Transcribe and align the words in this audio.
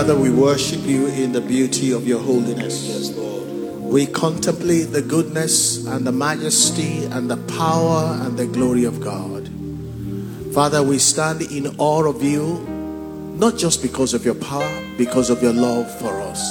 Father, 0.00 0.16
we 0.16 0.30
worship 0.30 0.80
you 0.84 1.08
in 1.08 1.32
the 1.32 1.42
beauty 1.42 1.92
of 1.92 2.08
your 2.08 2.20
holiness. 2.20 2.86
Yes, 2.86 3.14
Lord. 3.14 3.82
We 3.82 4.06
contemplate 4.06 4.92
the 4.92 5.02
goodness 5.02 5.86
and 5.86 6.06
the 6.06 6.10
majesty 6.10 7.04
and 7.04 7.30
the 7.30 7.36
power 7.58 8.18
and 8.22 8.38
the 8.38 8.46
glory 8.46 8.84
of 8.84 9.02
God. 9.02 9.50
Father, 10.54 10.82
we 10.82 10.98
stand 10.98 11.42
in 11.42 11.66
awe 11.76 12.08
of 12.08 12.22
you, 12.22 12.60
not 13.36 13.58
just 13.58 13.82
because 13.82 14.14
of 14.14 14.24
your 14.24 14.36
power, 14.36 14.82
because 14.96 15.28
of 15.28 15.42
your 15.42 15.52
love 15.52 15.94
for 15.98 16.18
us. 16.22 16.50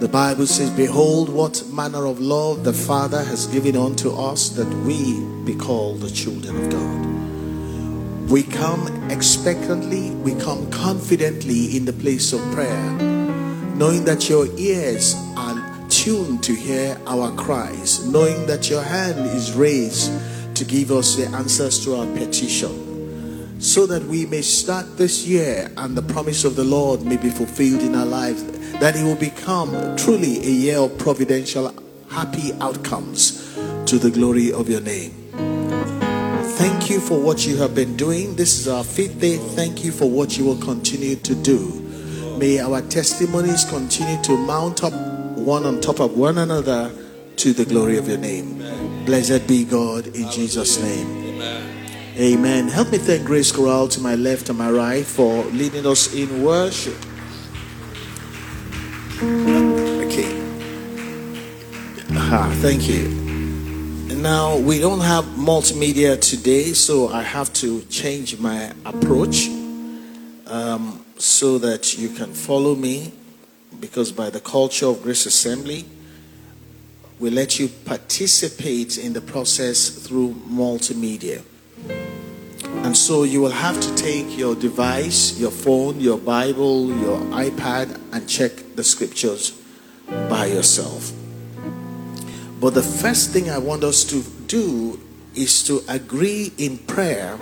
The 0.00 0.08
Bible 0.10 0.48
says, 0.48 0.70
Behold, 0.70 1.28
what 1.28 1.64
manner 1.68 2.06
of 2.06 2.18
love 2.18 2.64
the 2.64 2.72
Father 2.72 3.22
has 3.22 3.46
given 3.46 3.76
unto 3.76 4.10
us 4.10 4.48
that 4.56 4.66
we 4.84 5.24
be 5.44 5.54
called 5.54 6.00
the 6.00 6.10
children 6.10 6.64
of 6.64 6.68
God. 6.68 7.11
We 8.32 8.44
come 8.44 9.10
expectantly, 9.10 10.08
we 10.10 10.34
come 10.36 10.70
confidently 10.70 11.76
in 11.76 11.84
the 11.84 11.92
place 11.92 12.32
of 12.32 12.40
prayer, 12.52 12.92
knowing 13.76 14.06
that 14.06 14.30
your 14.30 14.46
ears 14.56 15.14
are 15.36 15.86
tuned 15.90 16.42
to 16.44 16.54
hear 16.54 16.98
our 17.06 17.30
cries, 17.32 18.08
knowing 18.08 18.46
that 18.46 18.70
your 18.70 18.80
hand 18.80 19.18
is 19.36 19.52
raised 19.52 20.10
to 20.54 20.64
give 20.64 20.90
us 20.90 21.16
the 21.16 21.26
answers 21.26 21.84
to 21.84 21.94
our 21.94 22.06
petition, 22.16 23.60
so 23.60 23.86
that 23.86 24.02
we 24.04 24.24
may 24.24 24.40
start 24.40 24.96
this 24.96 25.26
year 25.26 25.70
and 25.76 25.94
the 25.94 26.00
promise 26.00 26.46
of 26.46 26.56
the 26.56 26.64
Lord 26.64 27.02
may 27.02 27.18
be 27.18 27.28
fulfilled 27.28 27.82
in 27.82 27.94
our 27.94 28.06
lives, 28.06 28.44
that 28.78 28.96
it 28.96 29.04
will 29.04 29.14
become 29.14 29.94
truly 29.98 30.38
a 30.38 30.50
year 30.50 30.78
of 30.78 30.96
providential, 30.96 31.70
happy 32.08 32.54
outcomes 32.62 33.54
to 33.84 33.98
the 33.98 34.10
glory 34.10 34.50
of 34.54 34.70
your 34.70 34.80
name. 34.80 35.21
You 36.92 37.00
for 37.00 37.18
what 37.18 37.46
you 37.46 37.56
have 37.56 37.74
been 37.74 37.96
doing. 37.96 38.36
This 38.36 38.58
is 38.58 38.68
our 38.68 38.84
fifth 38.84 39.18
day. 39.18 39.38
Thank 39.38 39.82
you 39.82 39.90
for 39.90 40.10
what 40.10 40.36
you 40.36 40.44
will 40.44 40.58
continue 40.58 41.16
to 41.16 41.34
do. 41.34 41.80
May 42.38 42.60
our 42.60 42.82
testimonies 42.82 43.64
continue 43.64 44.22
to 44.24 44.36
mount 44.36 44.84
up 44.84 44.92
one 45.38 45.64
on 45.64 45.80
top 45.80 46.00
of 46.00 46.18
one 46.18 46.36
another 46.36 46.92
to 47.36 47.52
the 47.54 47.64
glory 47.64 47.96
of 47.96 48.08
your 48.08 48.18
name. 48.18 48.58
Blessed 49.06 49.48
be 49.48 49.64
God 49.64 50.08
in 50.08 50.30
Jesus' 50.30 50.82
name. 50.82 51.40
Amen. 52.18 52.68
Help 52.68 52.92
me 52.92 52.98
thank 52.98 53.24
Grace 53.24 53.50
Corral 53.50 53.88
to 53.88 54.00
my 54.02 54.14
left 54.14 54.50
and 54.50 54.58
my 54.58 54.70
right 54.70 55.06
for 55.06 55.44
leading 55.44 55.86
us 55.86 56.12
in 56.12 56.42
worship. 56.44 56.98
Okay. 60.04 60.28
Ah, 62.10 62.54
thank 62.60 62.86
you. 62.86 63.31
Now, 64.22 64.56
we 64.56 64.78
don't 64.78 65.00
have 65.00 65.24
multimedia 65.34 66.16
today, 66.20 66.74
so 66.74 67.08
I 67.08 67.22
have 67.22 67.52
to 67.54 67.82
change 67.86 68.38
my 68.38 68.72
approach 68.84 69.48
um, 70.46 71.04
so 71.18 71.58
that 71.58 71.98
you 71.98 72.08
can 72.08 72.32
follow 72.32 72.76
me 72.76 73.12
because 73.80 74.12
by 74.12 74.30
the 74.30 74.38
culture 74.38 74.86
of 74.86 75.02
Grace 75.02 75.26
Assembly, 75.26 75.84
we 77.18 77.30
let 77.30 77.58
you 77.58 77.66
participate 77.66 78.96
in 78.96 79.12
the 79.12 79.20
process 79.20 79.88
through 79.88 80.34
multimedia. 80.48 81.42
And 82.84 82.96
so 82.96 83.24
you 83.24 83.40
will 83.40 83.50
have 83.50 83.80
to 83.80 83.94
take 83.96 84.38
your 84.38 84.54
device, 84.54 85.36
your 85.36 85.50
phone, 85.50 85.98
your 85.98 86.18
Bible, 86.18 86.96
your 87.00 87.18
iPad, 87.32 87.98
and 88.12 88.28
check 88.28 88.52
the 88.76 88.84
scriptures 88.84 89.50
by 90.06 90.46
yourself. 90.46 91.12
But 92.62 92.74
the 92.74 92.82
first 92.82 93.30
thing 93.30 93.50
I 93.50 93.58
want 93.58 93.82
us 93.82 94.04
to 94.04 94.22
do 94.46 95.00
is 95.34 95.64
to 95.64 95.82
agree 95.88 96.52
in 96.58 96.78
prayer 96.78 97.32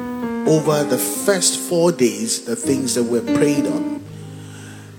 over 0.48 0.82
the 0.82 0.96
first 0.96 1.58
four 1.58 1.92
days, 1.92 2.46
the 2.46 2.56
things 2.56 2.94
that 2.94 3.02
we're 3.02 3.20
prayed 3.36 3.66
on. 3.66 4.02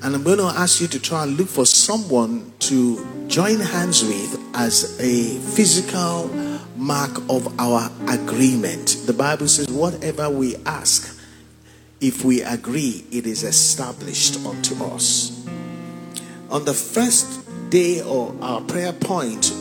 And 0.04 0.14
I'm 0.14 0.22
going 0.22 0.38
to 0.38 0.46
ask 0.46 0.80
you 0.80 0.86
to 0.90 1.00
try 1.00 1.24
and 1.24 1.40
look 1.40 1.48
for 1.48 1.66
someone 1.66 2.54
to 2.60 3.26
join 3.30 3.62
hands 3.62 4.04
with 4.04 4.40
as 4.54 4.96
a 5.00 5.40
physical 5.56 6.28
mark 6.76 7.18
of 7.28 7.60
our 7.60 7.90
agreement. 8.08 8.98
The 9.08 9.14
Bible 9.14 9.48
says, 9.48 9.70
whatever 9.70 10.30
we 10.30 10.56
ask, 10.68 11.20
if 12.00 12.24
we 12.24 12.44
agree, 12.44 13.06
it 13.12 13.26
is 13.26 13.42
established 13.42 14.46
unto 14.46 14.84
us. 14.84 15.48
On 16.52 16.64
the 16.64 16.76
first 16.76 17.42
day 17.72 18.02
of 18.02 18.40
our 18.44 18.62
prayer 18.62 18.94
point 18.94 19.52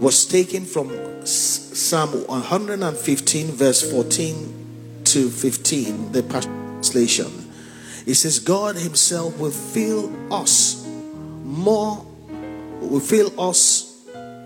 was 0.00 0.24
taken 0.24 0.64
from 0.64 1.26
Psalm 1.26 2.26
115, 2.26 3.46
verse 3.48 3.92
14 3.92 5.02
to 5.04 5.28
15, 5.28 6.12
the 6.12 6.22
translation. 6.22 7.26
It 8.06 8.14
says, 8.14 8.38
God 8.38 8.76
Himself 8.76 9.38
will 9.38 9.50
fill 9.50 10.10
us 10.32 10.86
more, 11.44 12.04
will 12.80 13.00
fill 13.00 13.38
us 13.38 14.02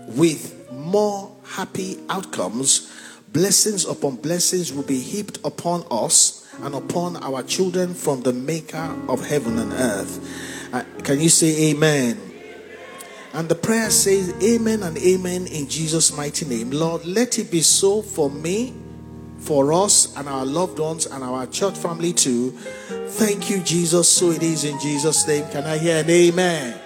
with 0.09 0.69
more 0.73 1.33
happy 1.45 1.99
outcomes. 2.09 2.91
Blessings 3.31 3.85
upon 3.85 4.17
blessings 4.17 4.73
will 4.73 4.83
be 4.83 4.99
heaped 4.99 5.39
upon 5.45 5.85
us 5.89 6.53
and 6.61 6.75
upon 6.75 7.15
our 7.17 7.43
children 7.43 7.93
from 7.93 8.21
the 8.23 8.33
Maker 8.33 8.93
of 9.07 9.25
heaven 9.25 9.57
and 9.57 9.71
earth. 9.71 10.73
Uh, 10.73 10.83
can 11.03 11.21
you 11.21 11.29
say 11.29 11.71
amen? 11.71 12.34
And 13.35 13.49
the 13.49 13.55
prayer 13.55 13.89
says, 13.89 14.33
Amen 14.41 14.81
and 14.81 14.97
Amen 14.97 15.45
in 15.47 15.67
Jesus' 15.67 16.15
mighty 16.15 16.45
name. 16.45 16.71
Lord, 16.71 17.05
let 17.05 17.37
it 17.37 17.51
be 17.51 17.61
so 17.61 18.01
for 18.01 18.29
me, 18.29 18.73
for 19.39 19.73
us, 19.73 20.15
and 20.15 20.29
our 20.29 20.45
loved 20.45 20.79
ones, 20.79 21.05
and 21.05 21.21
our 21.21 21.45
church 21.45 21.77
family 21.77 22.13
too. 22.13 22.51
Thank 22.51 23.49
you, 23.49 23.59
Jesus. 23.59 24.07
So 24.07 24.31
it 24.31 24.41
is 24.41 24.63
in 24.63 24.79
Jesus' 24.79 25.27
name. 25.27 25.45
Can 25.49 25.65
I 25.65 25.77
hear 25.77 25.97
an 25.97 26.09
amen? 26.09 26.79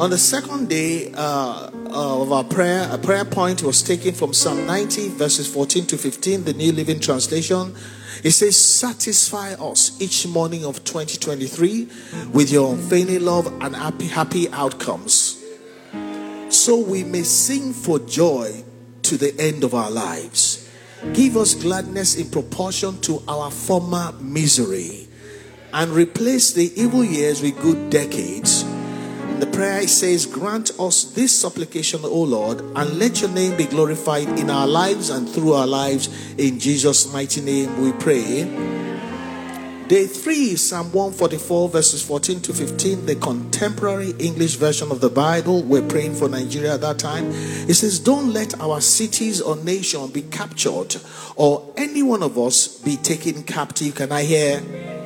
On 0.00 0.10
the 0.10 0.18
second 0.18 0.68
day 0.68 1.12
uh, 1.14 1.70
of 1.90 2.32
our 2.32 2.42
prayer, 2.42 2.88
a 2.90 2.98
prayer 2.98 3.24
point 3.24 3.62
was 3.62 3.84
taken 3.84 4.14
from 4.14 4.32
Psalm 4.32 4.66
90, 4.66 5.10
verses 5.10 5.46
14 5.46 5.86
to 5.86 5.96
15, 5.96 6.42
the 6.42 6.54
New 6.54 6.72
Living 6.72 6.98
Translation. 6.98 7.72
It 8.24 8.30
says, 8.32 8.56
Satisfy 8.56 9.54
us 9.54 10.00
each 10.00 10.26
morning 10.26 10.64
of 10.64 10.84
2023 10.84 11.88
with 12.32 12.50
your 12.50 12.74
unfailing 12.74 13.24
love 13.24 13.46
and 13.62 13.74
happy, 13.76 14.06
happy 14.06 14.48
outcomes, 14.50 15.42
so 16.48 16.78
we 16.78 17.04
may 17.04 17.22
sing 17.22 17.72
for 17.72 17.98
joy 17.98 18.64
to 19.02 19.16
the 19.16 19.38
end 19.40 19.64
of 19.64 19.74
our 19.74 19.90
lives. 19.90 20.68
Give 21.12 21.36
us 21.36 21.54
gladness 21.54 22.16
in 22.16 22.28
proportion 22.30 23.00
to 23.02 23.22
our 23.28 23.50
former 23.50 24.12
misery, 24.20 25.08
and 25.72 25.92
replace 25.92 26.52
the 26.52 26.72
evil 26.80 27.04
years 27.04 27.40
with 27.42 27.60
good 27.60 27.90
decades. 27.90 28.64
The 29.38 29.46
prayer 29.46 29.86
says, 29.86 30.26
Grant 30.26 30.72
us 30.80 31.04
this 31.04 31.38
supplication, 31.38 32.00
O 32.02 32.22
Lord, 32.22 32.60
and 32.60 32.98
let 32.98 33.20
your 33.20 33.30
name 33.30 33.56
be 33.56 33.66
glorified 33.66 34.28
in 34.36 34.50
our 34.50 34.66
lives 34.66 35.10
and 35.10 35.28
through 35.28 35.52
our 35.52 35.66
lives. 35.66 36.08
In 36.36 36.58
Jesus' 36.58 37.12
mighty 37.12 37.40
name 37.40 37.80
we 37.80 37.92
pray. 37.92 38.44
Day 39.86 40.06
3, 40.06 40.56
Psalm 40.56 40.92
144, 40.92 41.68
verses 41.68 42.02
14 42.02 42.42
to 42.42 42.52
15, 42.52 43.06
the 43.06 43.14
contemporary 43.14 44.10
English 44.18 44.56
version 44.56 44.90
of 44.90 45.00
the 45.00 45.08
Bible. 45.08 45.62
We're 45.62 45.86
praying 45.86 46.16
for 46.16 46.28
Nigeria 46.28 46.74
at 46.74 46.80
that 46.80 46.98
time. 46.98 47.30
It 47.30 47.74
says, 47.74 48.00
Don't 48.00 48.32
let 48.32 48.60
our 48.60 48.80
cities 48.80 49.40
or 49.40 49.54
nation 49.54 50.08
be 50.08 50.22
captured, 50.22 50.96
or 51.36 51.72
any 51.76 52.02
one 52.02 52.24
of 52.24 52.36
us 52.36 52.66
be 52.66 52.96
taken 52.96 53.44
captive. 53.44 53.94
Can 53.94 54.10
I 54.10 54.24
hear? 54.24 54.97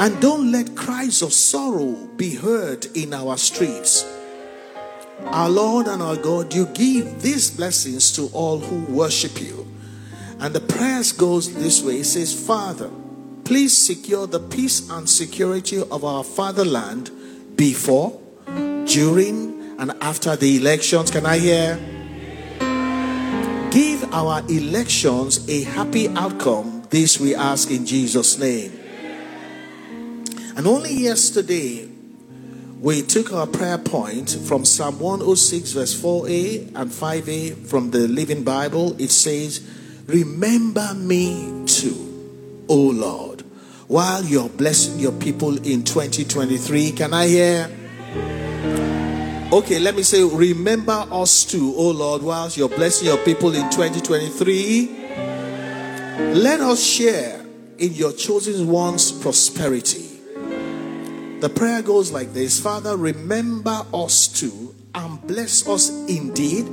And 0.00 0.20
don't 0.20 0.52
let 0.52 0.76
cries 0.76 1.22
of 1.22 1.32
sorrow 1.32 1.92
be 2.16 2.36
heard 2.36 2.86
in 2.96 3.12
our 3.12 3.36
streets. 3.36 4.04
Our 5.24 5.50
Lord 5.50 5.88
and 5.88 6.00
our 6.00 6.16
God, 6.16 6.54
you 6.54 6.66
give 6.66 7.20
these 7.20 7.50
blessings 7.50 8.12
to 8.12 8.30
all 8.32 8.58
who 8.58 8.92
worship 8.92 9.40
you. 9.40 9.66
And 10.38 10.54
the 10.54 10.60
prayers 10.60 11.10
goes 11.10 11.52
this 11.52 11.82
way. 11.82 12.00
It 12.00 12.04
says, 12.04 12.32
Father, 12.46 12.90
please 13.42 13.76
secure 13.76 14.28
the 14.28 14.38
peace 14.38 14.88
and 14.88 15.10
security 15.10 15.80
of 15.80 16.04
our 16.04 16.22
fatherland 16.22 17.10
before, 17.56 18.20
during, 18.46 19.76
and 19.80 19.92
after 20.00 20.36
the 20.36 20.56
elections. 20.58 21.10
Can 21.10 21.26
I 21.26 21.38
hear? 21.38 21.76
Give 23.72 24.14
our 24.14 24.42
elections 24.48 25.48
a 25.48 25.64
happy 25.64 26.08
outcome. 26.10 26.84
This 26.88 27.18
we 27.18 27.34
ask 27.34 27.70
in 27.72 27.84
Jesus' 27.84 28.38
name. 28.38 28.77
And 30.58 30.66
only 30.66 30.92
yesterday, 30.92 31.88
we 32.80 33.02
took 33.02 33.32
our 33.32 33.46
prayer 33.46 33.78
point 33.78 34.30
from 34.44 34.64
Psalm 34.64 34.98
106, 34.98 35.70
verse 35.70 35.94
4a 36.02 36.74
and 36.74 36.90
5a 36.90 37.64
from 37.68 37.92
the 37.92 38.08
Living 38.08 38.42
Bible. 38.42 39.00
It 39.00 39.12
says, 39.12 39.64
Remember 40.06 40.94
me 40.94 41.64
too, 41.64 42.64
O 42.68 42.74
Lord, 42.74 43.42
while 43.86 44.24
you're 44.24 44.48
blessing 44.48 44.98
your 44.98 45.12
people 45.12 45.64
in 45.64 45.84
2023. 45.84 46.90
Can 46.90 47.14
I 47.14 47.28
hear? 47.28 47.70
Okay, 49.52 49.78
let 49.78 49.94
me 49.94 50.02
say, 50.02 50.24
Remember 50.24 51.06
us 51.12 51.44
too, 51.44 51.72
O 51.76 51.92
Lord, 51.92 52.24
whilst 52.24 52.56
you're 52.56 52.68
blessing 52.68 53.06
your 53.06 53.18
people 53.18 53.54
in 53.54 53.70
2023. 53.70 54.88
Let 56.34 56.58
us 56.58 56.82
share 56.82 57.46
in 57.78 57.92
your 57.92 58.10
chosen 58.12 58.66
one's 58.66 59.12
prosperity. 59.12 60.07
The 61.40 61.48
prayer 61.48 61.82
goes 61.82 62.10
like 62.10 62.32
this 62.32 62.58
Father, 62.60 62.96
remember 62.96 63.84
us 63.94 64.26
too 64.26 64.74
and 64.94 65.24
bless 65.26 65.68
us 65.68 65.90
indeed, 66.08 66.66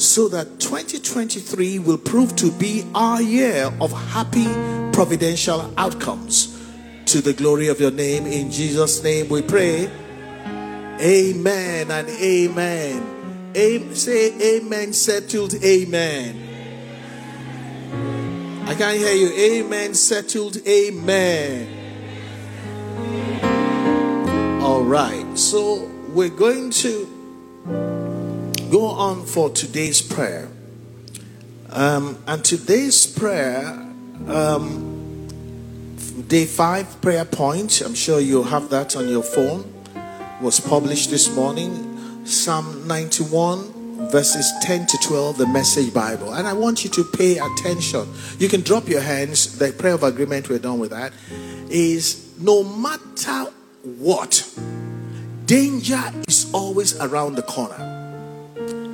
so 0.00 0.28
that 0.28 0.58
2023 0.58 1.78
will 1.78 1.98
prove 1.98 2.34
to 2.36 2.50
be 2.50 2.84
our 2.94 3.22
year 3.22 3.72
of 3.80 3.92
happy 4.10 4.46
providential 4.92 5.72
outcomes. 5.78 6.56
To 7.06 7.20
the 7.20 7.32
glory 7.32 7.68
of 7.68 7.80
your 7.80 7.90
name, 7.90 8.26
in 8.26 8.50
Jesus' 8.50 9.02
name 9.02 9.28
we 9.28 9.42
pray. 9.42 9.88
Amen 11.00 11.90
and 11.90 12.08
amen. 12.08 13.52
amen. 13.56 13.94
Say 13.94 14.58
amen, 14.58 14.92
settled, 14.92 15.54
amen. 15.62 16.48
I 18.66 18.74
can't 18.74 18.98
hear 18.98 19.14
you. 19.14 19.64
Amen, 19.64 19.94
settled, 19.94 20.56
amen. 20.66 21.76
Right, 24.90 25.38
so 25.38 25.88
we're 26.08 26.30
going 26.30 26.70
to 26.82 27.06
go 28.72 28.86
on 28.86 29.24
for 29.24 29.48
today's 29.48 30.02
prayer. 30.02 30.48
Um, 31.68 32.20
and 32.26 32.44
today's 32.44 33.06
prayer, 33.06 33.66
um, 34.26 35.28
day 36.26 36.44
five 36.44 37.00
prayer 37.00 37.24
point, 37.24 37.82
I'm 37.82 37.94
sure 37.94 38.18
you 38.18 38.42
have 38.42 38.68
that 38.70 38.96
on 38.96 39.08
your 39.08 39.22
phone, 39.22 39.72
was 40.42 40.58
published 40.58 41.10
this 41.10 41.32
morning. 41.36 42.26
Psalm 42.26 42.88
91, 42.88 44.08
verses 44.10 44.52
10 44.62 44.86
to 44.86 44.98
12, 45.04 45.38
the 45.38 45.46
Message 45.46 45.94
Bible. 45.94 46.34
And 46.34 46.48
I 46.48 46.52
want 46.52 46.82
you 46.82 46.90
to 46.90 47.04
pay 47.04 47.38
attention. 47.38 48.08
You 48.40 48.48
can 48.48 48.62
drop 48.62 48.88
your 48.88 49.02
hands. 49.02 49.56
The 49.56 49.70
prayer 49.70 49.94
of 49.94 50.02
agreement, 50.02 50.48
we're 50.48 50.58
done 50.58 50.80
with 50.80 50.90
that. 50.90 51.12
Is 51.68 52.34
no 52.40 52.64
matter 52.64 53.52
what? 53.84 54.44
Danger 55.50 56.00
is 56.28 56.48
always 56.54 56.96
around 57.00 57.34
the 57.34 57.42
corner. 57.42 57.74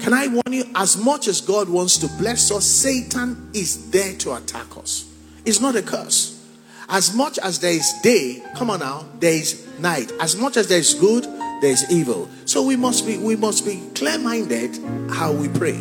Can 0.00 0.14
I 0.14 0.26
warn 0.28 0.54
you? 0.54 0.64
As 0.74 0.96
much 0.96 1.28
as 1.28 1.42
God 1.42 1.68
wants 1.68 1.98
to 1.98 2.08
bless 2.16 2.50
us, 2.50 2.64
Satan 2.64 3.50
is 3.52 3.90
there 3.90 4.14
to 4.14 4.36
attack 4.36 4.74
us. 4.78 5.04
It's 5.44 5.60
not 5.60 5.76
a 5.76 5.82
curse. 5.82 6.42
As 6.88 7.14
much 7.14 7.38
as 7.40 7.58
there 7.58 7.72
is 7.72 7.92
day, 8.02 8.42
come 8.54 8.70
on 8.70 8.80
now, 8.80 9.04
there 9.20 9.34
is 9.34 9.68
night. 9.78 10.10
As 10.18 10.34
much 10.34 10.56
as 10.56 10.66
there 10.66 10.78
is 10.78 10.94
good, 10.94 11.24
there 11.60 11.72
is 11.72 11.92
evil. 11.92 12.26
So 12.46 12.62
we 12.62 12.74
must 12.74 13.06
be 13.06 13.18
we 13.18 13.36
must 13.36 13.66
be 13.66 13.82
clear-minded 13.94 14.78
how 15.10 15.32
we 15.32 15.50
pray. 15.50 15.76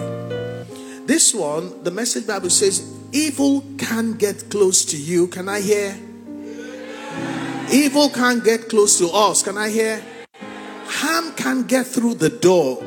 This 1.05 1.33
one, 1.33 1.85
the 1.85 1.91
message 1.91 2.27
Bible 2.27 2.49
says, 2.49 2.83
evil 3.13 3.63
can 3.77 4.15
get 4.17 4.49
close 4.49 4.83
to 4.91 4.97
you. 4.97 5.27
Can 5.27 5.47
I 5.47 5.61
hear? 5.61 5.97
Evil 7.71 8.09
can't 8.09 8.43
get 8.43 8.67
close 8.67 8.97
to 8.97 9.07
us. 9.07 9.41
Can 9.41 9.57
I 9.57 9.69
hear? 9.69 10.03
Harm 10.95 11.33
can't 11.33 11.67
get 11.67 11.85
through 11.85 12.15
the 12.15 12.29
door. 12.29 12.77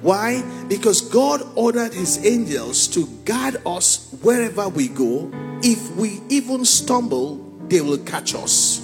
Why? 0.00 0.42
Because 0.66 1.02
God 1.02 1.42
ordered 1.54 1.92
his 1.92 2.24
angels 2.24 2.88
to 2.88 3.06
guard 3.26 3.58
us 3.66 4.16
wherever 4.22 4.66
we 4.70 4.88
go. 4.88 5.30
If 5.62 5.94
we 5.96 6.22
even 6.30 6.64
stumble, 6.64 7.36
they 7.68 7.82
will 7.82 7.98
catch 7.98 8.34
us. 8.34 8.80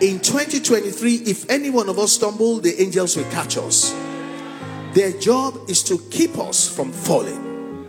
In 0.00 0.18
2023, 0.20 1.16
if 1.26 1.50
any 1.50 1.68
one 1.68 1.90
of 1.90 1.98
us 1.98 2.12
stumble, 2.12 2.58
the 2.58 2.80
angels 2.80 3.18
will 3.18 3.30
catch 3.30 3.58
us. 3.58 3.94
Their 4.94 5.12
job 5.12 5.68
is 5.68 5.82
to 5.84 5.98
keep 6.10 6.38
us 6.38 6.74
from 6.74 6.90
falling. 6.90 7.86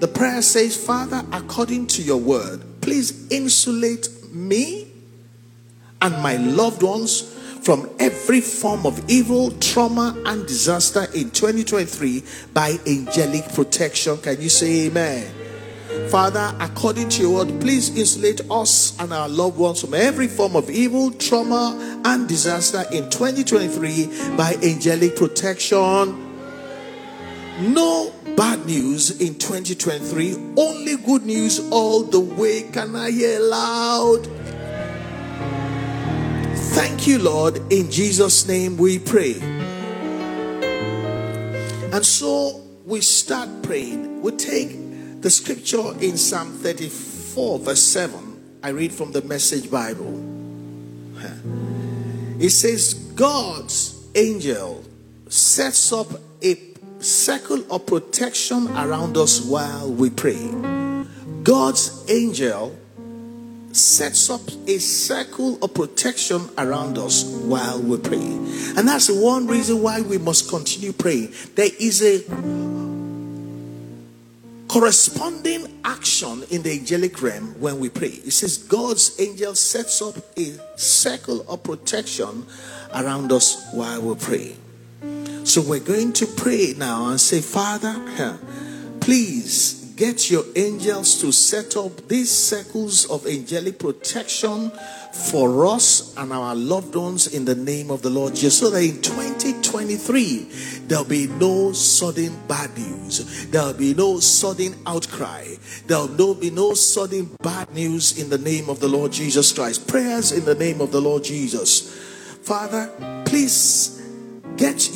The 0.00 0.08
prayer 0.08 0.42
says, 0.42 0.76
Father, 0.76 1.24
according 1.32 1.86
to 1.88 2.02
your 2.02 2.18
word, 2.18 2.62
please 2.82 3.26
insulate 3.32 4.10
me 4.34 4.92
and 6.02 6.22
my 6.22 6.36
loved 6.36 6.82
ones 6.82 7.35
from 7.66 7.90
every 7.98 8.40
form 8.40 8.86
of 8.86 9.10
evil, 9.10 9.50
trauma, 9.58 10.16
and 10.26 10.46
disaster 10.46 11.08
in 11.16 11.28
2023 11.32 12.22
by 12.54 12.78
angelic 12.86 13.42
protection. 13.54 14.16
Can 14.18 14.40
you 14.40 14.48
say 14.48 14.86
amen? 14.86 15.26
Father, 16.08 16.54
according 16.60 17.08
to 17.08 17.22
your 17.22 17.44
word, 17.44 17.60
please 17.60 17.98
insulate 17.98 18.40
us 18.52 18.96
and 19.00 19.12
our 19.12 19.28
loved 19.28 19.58
ones 19.58 19.80
from 19.80 19.94
every 19.94 20.28
form 20.28 20.54
of 20.54 20.70
evil, 20.70 21.10
trauma, 21.10 22.00
and 22.04 22.28
disaster 22.28 22.84
in 22.92 23.10
2023 23.10 24.36
by 24.36 24.54
angelic 24.62 25.16
protection. 25.16 26.22
No 27.74 28.12
bad 28.36 28.64
news 28.64 29.20
in 29.20 29.34
2023, 29.34 30.54
only 30.56 30.96
good 30.98 31.26
news 31.26 31.58
all 31.72 32.04
the 32.04 32.20
way. 32.20 32.62
Can 32.70 32.94
I 32.94 33.10
hear 33.10 33.40
loud? 33.40 34.35
Thank 36.76 37.06
you, 37.06 37.18
Lord. 37.18 37.72
In 37.72 37.90
Jesus' 37.90 38.46
name 38.46 38.76
we 38.76 38.98
pray. 38.98 39.40
And 41.90 42.04
so 42.04 42.60
we 42.84 43.00
start 43.00 43.48
praying. 43.62 44.20
We 44.20 44.32
take 44.32 45.22
the 45.22 45.30
scripture 45.30 45.98
in 46.02 46.18
Psalm 46.18 46.52
34, 46.52 47.60
verse 47.60 47.82
7. 47.82 48.58
I 48.62 48.68
read 48.68 48.92
from 48.92 49.12
the 49.12 49.22
Message 49.22 49.70
Bible. 49.70 50.22
It 52.38 52.50
says, 52.50 52.92
God's 52.92 54.06
angel 54.14 54.84
sets 55.30 55.94
up 55.94 56.08
a 56.42 56.58
circle 56.98 57.64
of 57.72 57.86
protection 57.86 58.68
around 58.76 59.16
us 59.16 59.40
while 59.40 59.90
we 59.90 60.10
pray. 60.10 60.46
God's 61.42 62.04
angel 62.10 62.76
sets 63.76 64.30
up 64.30 64.40
a 64.66 64.78
circle 64.78 65.58
of 65.62 65.74
protection 65.74 66.48
around 66.58 66.98
us 66.98 67.24
while 67.24 67.80
we 67.80 67.98
pray. 67.98 68.16
And 68.76 68.88
that's 68.88 69.10
one 69.10 69.46
reason 69.46 69.82
why 69.82 70.00
we 70.00 70.18
must 70.18 70.48
continue 70.48 70.92
praying. 70.92 71.32
There 71.54 71.70
is 71.78 72.02
a 72.02 72.22
corresponding 74.68 75.80
action 75.84 76.42
in 76.50 76.62
the 76.62 76.72
angelic 76.72 77.22
realm 77.22 77.54
when 77.60 77.78
we 77.78 77.88
pray. 77.88 78.08
It 78.08 78.32
says 78.32 78.58
God's 78.58 79.18
angel 79.20 79.54
sets 79.54 80.02
up 80.02 80.16
a 80.36 80.58
circle 80.76 81.44
of 81.48 81.62
protection 81.62 82.46
around 82.94 83.30
us 83.32 83.68
while 83.72 84.02
we 84.02 84.14
pray. 84.16 84.56
So 85.44 85.62
we're 85.62 85.78
going 85.80 86.12
to 86.14 86.26
pray 86.26 86.74
now 86.76 87.08
and 87.08 87.20
say, 87.20 87.40
Father, 87.40 87.94
please 89.00 89.85
get 89.96 90.30
your 90.30 90.44
angels 90.54 91.18
to 91.22 91.32
set 91.32 91.74
up 91.76 92.06
these 92.06 92.30
circles 92.30 93.06
of 93.06 93.26
angelic 93.26 93.78
protection 93.78 94.70
for 95.10 95.66
us 95.66 96.14
and 96.18 96.32
our 96.32 96.54
loved 96.54 96.94
ones 96.94 97.26
in 97.28 97.46
the 97.46 97.54
name 97.54 97.90
of 97.90 98.02
the 98.02 98.10
Lord 98.10 98.34
Jesus. 98.34 98.58
So 98.58 98.68
that 98.68 98.82
in 98.82 99.00
2023, 99.00 100.50
there'll 100.86 101.04
be 101.04 101.26
no 101.26 101.72
sudden 101.72 102.36
bad 102.46 102.76
news, 102.76 103.46
there'll 103.46 103.72
be 103.72 103.94
no 103.94 104.20
sudden 104.20 104.74
outcry, 104.86 105.54
there'll 105.86 106.34
be 106.34 106.50
no 106.50 106.74
sudden 106.74 107.34
bad 107.42 107.72
news 107.72 108.18
in 108.20 108.28
the 108.28 108.38
name 108.38 108.68
of 108.68 108.80
the 108.80 108.88
Lord 108.88 109.12
Jesus 109.12 109.52
Christ. 109.52 109.88
Prayers 109.88 110.30
in 110.30 110.44
the 110.44 110.54
name 110.54 110.82
of 110.82 110.92
the 110.92 111.00
Lord 111.00 111.24
Jesus. 111.24 111.94
Father, 112.42 112.92
please 113.24 113.95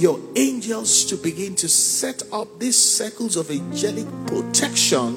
your 0.01 0.19
angels 0.35 1.05
to 1.05 1.17
begin 1.17 1.55
to 1.55 1.69
set 1.69 2.23
up 2.33 2.59
these 2.59 2.77
circles 2.77 3.37
of 3.37 3.51
angelic 3.51 4.07
protection 4.27 5.15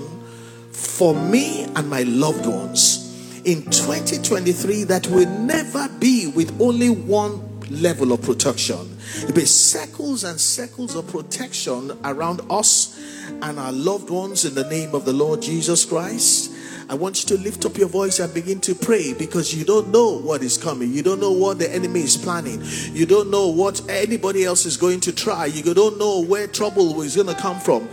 for 0.72 1.16
me 1.16 1.64
and 1.64 1.90
my 1.90 2.04
loved 2.04 2.46
ones 2.46 3.42
in 3.46 3.64
2023 3.64 4.84
that 4.84 5.08
will 5.08 5.30
never 5.40 5.88
be 6.00 6.28
with 6.28 6.60
only 6.62 6.90
one 6.90 7.42
level 7.70 8.12
of 8.12 8.22
protection. 8.22 8.98
It 9.28 9.34
be 9.34 9.46
circles 9.46 10.26
and 10.26 10.40
circles 10.40 10.96
of 10.96 11.08
protection 11.08 11.98
around 12.04 12.42
us 12.50 13.00
and 13.42 13.58
our 13.58 13.72
loved 13.72 14.10
ones 14.10 14.44
in 14.44 14.54
the 14.54 14.70
name 14.70 14.94
of 14.94 15.06
the 15.06 15.14
Lord 15.14 15.42
Jesus 15.42 15.86
Christ. 15.86 16.53
I 16.90 16.96
want 16.96 17.24
you 17.24 17.36
to 17.36 17.44
lift 17.44 17.66
up 17.66 17.78
your 17.78 17.88
voice 17.88 18.20
and 18.20 18.34
begin 18.34 18.60
to 18.62 18.76
pray 18.76 19.14
because 19.14 19.54
you 19.56 19.64
don't 19.64 19.90
know 19.90 20.20
what 20.20 20.42
is 20.44 20.58
coming. 20.58 20.92
You 20.92 21.02
don't 21.02 21.20
know 21.20 21.32
what 21.32 21.60
the 21.60 21.74
enemy 21.74 22.02
is 22.02 22.18
planning. 22.18 22.62
You 22.94 23.06
don't 23.06 23.32
know 23.32 23.48
what 23.48 23.82
anybody 23.90 24.44
else 24.44 24.66
is 24.66 24.78
going 24.78 25.00
to 25.02 25.14
try. 25.14 25.46
You 25.46 25.74
don't 25.74 25.98
know 25.98 26.24
where 26.24 26.48
trouble 26.48 27.02
is 27.02 27.16
going 27.16 27.28
to 27.28 27.36
come 27.36 27.60
from. 27.60 27.88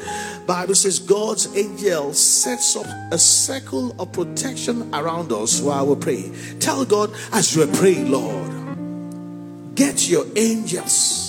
Bible 0.46 0.74
says 0.74 0.98
God's 0.98 1.56
angel 1.56 2.12
sets 2.12 2.76
up 2.76 2.86
a 3.12 3.18
circle 3.18 3.94
of 4.00 4.12
protection 4.12 4.92
around 4.94 5.32
us 5.32 5.60
while 5.60 5.86
we 5.86 6.00
pray. 6.00 6.32
Tell 6.58 6.84
God 6.84 7.12
as 7.32 7.54
you 7.54 7.66
pray, 7.66 8.02
Lord, 8.04 9.74
get 9.74 10.08
your 10.08 10.26
angels 10.36 11.28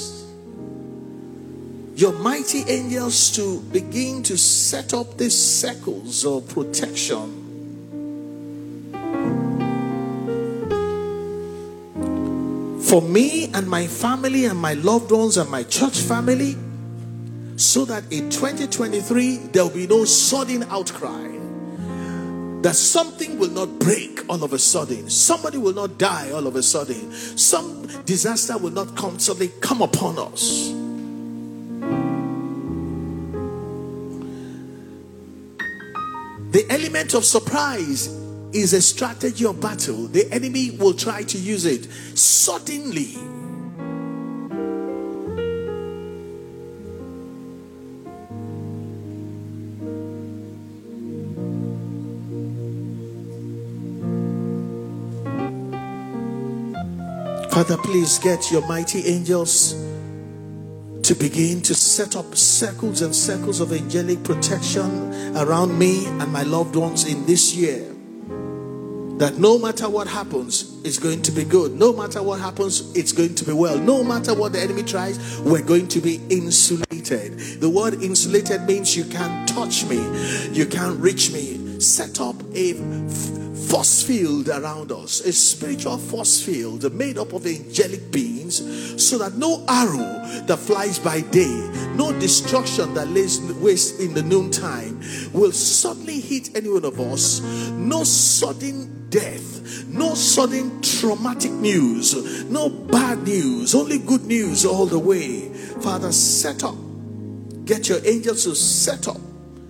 your 1.94 2.14
mighty 2.14 2.64
angels 2.68 3.30
to 3.36 3.62
begin 3.72 4.24
to 4.24 4.36
set 4.36 4.92
up 4.92 5.20
these 5.20 5.38
circles 5.38 6.26
of 6.26 6.48
protection 6.50 7.41
for 12.92 13.02
me 13.02 13.50
and 13.54 13.70
my 13.70 13.88
family 13.88 14.44
and 14.44 14.60
my 14.60 14.74
loved 14.74 15.12
ones 15.12 15.38
and 15.38 15.50
my 15.50 15.64
church 15.64 15.98
family 15.98 16.58
so 17.56 17.86
that 17.86 18.04
in 18.12 18.30
2023 18.30 19.38
there 19.54 19.64
will 19.64 19.72
be 19.72 19.88
no 19.88 20.04
sudden 20.04 20.62
outcry. 20.64 21.30
that 22.64 22.76
something 22.76 23.40
will 23.40 23.50
not 23.50 23.80
break 23.80 24.20
all 24.28 24.44
of 24.44 24.52
a 24.52 24.60
sudden. 24.60 25.10
Somebody 25.10 25.58
will 25.58 25.74
not 25.74 25.98
die 25.98 26.32
all 26.32 26.46
of 26.46 26.58
a 26.58 26.62
sudden. 26.62 27.14
Some 27.14 27.88
disaster 28.04 28.58
will 28.58 28.72
not 28.72 28.94
constantly 28.98 29.52
come 29.62 29.82
upon 29.82 30.20
us. 30.20 30.68
The 36.52 36.66
element 36.70 37.14
of 37.14 37.24
surprise 37.24 38.21
is 38.54 38.74
a 38.74 38.82
strategy 38.82 39.46
of 39.46 39.60
battle. 39.62 40.08
The 40.08 40.32
enemy 40.32 40.72
will 40.72 40.94
try 40.94 41.24
to 41.24 41.38
use 41.38 41.66
it 41.66 41.86
suddenly. 42.18 43.16
Father, 57.52 57.78
please 57.78 58.18
get 58.20 58.50
your 58.50 58.66
mighty 58.66 59.06
angels 59.06 59.74
to 61.04 61.14
begin 61.16 61.62
to 61.62 61.76
set 61.76 62.16
up 62.16 62.36
circles 62.36 63.02
and 63.02 63.14
circles 63.16 63.60
of 63.60 63.74
angelic 63.74 64.24
protection 64.24 65.36
around 65.36 65.78
me 65.78 66.06
and 66.06 66.32
my 66.32 66.44
loved 66.44 66.76
ones 66.76 67.06
in 67.06 67.26
this 67.26 67.54
year. 67.54 67.91
That 69.22 69.38
no 69.38 69.60
matter 69.60 69.88
what 69.88 70.08
happens, 70.08 70.84
it's 70.84 70.98
going 70.98 71.22
to 71.22 71.32
be 71.32 71.44
good. 71.44 71.74
No 71.78 71.94
matter 71.94 72.24
what 72.24 72.40
happens, 72.40 72.92
it's 72.96 73.12
going 73.12 73.36
to 73.36 73.46
be 73.46 73.54
well. 73.54 73.78
No 73.78 74.04
matter 74.04 74.34
what 74.34 74.52
the 74.52 74.60
enemy 74.60 74.82
tries, 74.82 75.40
we're 75.42 75.62
going 75.62 75.88
to 75.90 76.00
be 76.00 76.20
insulated. 76.32 77.38
The 77.62 77.70
word 77.70 78.02
insulated 78.02 78.64
means 78.64 78.98
you 78.98 79.06
can't 79.06 79.48
touch 79.48 79.86
me, 79.86 79.98
you 80.52 80.66
can't 80.66 81.00
reach 81.00 81.32
me. 81.32 81.80
Set 81.80 82.20
up 82.20 82.36
a 82.56 82.74
force 83.70 84.02
field 84.02 84.50
around 84.50 84.92
us, 84.92 85.20
a 85.20 85.32
spiritual 85.32 86.00
force 86.00 86.44
field 86.44 86.92
made 86.92 87.20
up 87.20 87.32
of 87.34 87.46
angelic 87.46 88.12
beings, 88.12 88.56
so 88.98 89.20
that 89.20 89.36
no 89.36 89.64
arrow 89.68 90.26
that 90.48 90.58
flies 90.58 90.98
by 90.98 91.22
day, 91.22 91.70
no 91.94 92.12
destruction 92.20 92.96
that 92.96 93.08
lays 93.10 93.40
waste 93.62 94.00
in 94.00 94.16
the 94.16 94.24
noontime 94.24 95.00
will 95.32 95.52
suddenly 95.52 96.20
hit 96.20 96.56
any 96.56 96.70
one 96.70 96.86
of 96.86 97.00
us, 97.00 97.40
no 97.74 98.04
sudden 98.04 99.01
death, 99.12 99.86
no 99.88 100.16
sudden 100.16 100.82
traumatic 100.82 101.52
news, 101.52 102.46
no 102.46 102.70
bad 102.70 103.22
news, 103.24 103.76
only 103.76 104.00
good 104.00 104.26
news 104.26 104.66
all 104.66 104.88
the 104.88 104.98
way. 104.98 105.50
Father, 105.82 106.12
set 106.12 106.64
up, 106.64 106.76
get 107.66 107.88
your 107.90 108.00
angels 108.06 108.46
to 108.46 108.56
set 108.56 109.08
up 109.08 109.22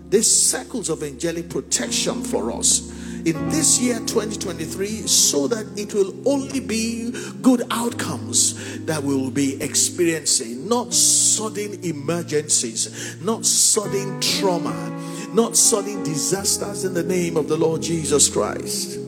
these 0.10 0.30
circles 0.30 0.90
of 0.90 1.04
angelic 1.04 1.50
protection 1.50 2.22
for 2.22 2.52
us 2.52 2.92
in 3.26 3.50
this 3.50 3.80
year 3.80 3.98
2023 4.00 5.08
so 5.08 5.48
that 5.48 5.66
it 5.78 5.94
will 5.94 6.14
only 6.28 6.60
be 6.60 7.12
good 7.42 7.64
outcomes 7.72 8.84
that 8.86 9.02
we 9.02 9.16
will 9.16 9.32
be 9.32 9.62
experiencing, 9.62 10.68
not 10.68 10.94
sudden 10.94 11.84
emergencies, 11.84 13.22
not 13.22 13.46
sudden 13.46 14.20
trauma, 14.20 14.90
not 15.34 15.56
sudden 15.56 16.04
disasters 16.04 16.84
in 16.84 16.94
the 16.94 17.04
name 17.04 17.38
of 17.38 17.48
the 17.48 17.56
Lord 17.58 17.82
Jesus 17.82 18.28
Christ. 18.28 19.01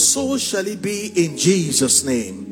So 0.00 0.38
shall 0.38 0.66
it 0.66 0.80
be 0.80 1.12
in 1.14 1.36
Jesus' 1.36 2.04
name. 2.04 2.50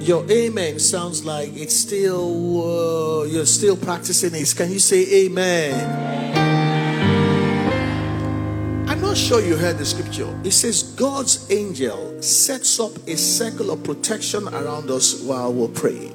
Your 0.00 0.24
amen 0.30 0.78
sounds 0.78 1.24
like 1.24 1.50
it's 1.56 1.74
still, 1.74 3.22
uh, 3.22 3.24
you're 3.24 3.44
still 3.44 3.76
practicing 3.76 4.34
it. 4.34 4.54
Can 4.56 4.70
you 4.70 4.78
say 4.78 5.26
amen? 5.26 6.36
I'm 8.88 9.00
not 9.00 9.16
sure 9.16 9.40
you 9.40 9.56
heard 9.56 9.78
the 9.78 9.84
scripture. 9.84 10.32
It 10.44 10.52
says, 10.52 10.84
God's 10.84 11.50
angel 11.50 12.22
sets 12.22 12.78
up 12.78 12.92
a 13.08 13.16
circle 13.16 13.72
of 13.72 13.82
protection 13.82 14.46
around 14.46 14.90
us 14.90 15.20
while 15.22 15.52
we're 15.52 15.68
praying. 15.68 16.14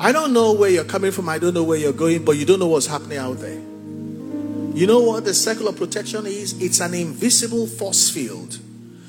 I 0.00 0.10
don't 0.10 0.32
know 0.32 0.54
where 0.54 0.70
you're 0.70 0.84
coming 0.84 1.12
from, 1.12 1.28
I 1.28 1.38
don't 1.38 1.52
know 1.52 1.64
where 1.64 1.76
you're 1.78 1.92
going, 1.92 2.24
but 2.24 2.36
you 2.38 2.46
don't 2.46 2.60
know 2.60 2.68
what's 2.68 2.86
happening 2.86 3.18
out 3.18 3.40
there. 3.40 3.60
You 4.78 4.86
know 4.86 5.00
what 5.00 5.24
the 5.24 5.34
circle 5.34 5.66
of 5.66 5.76
protection 5.76 6.24
is? 6.24 6.62
It's 6.62 6.78
an 6.78 6.94
invisible 6.94 7.66
force 7.66 8.10
field 8.10 8.60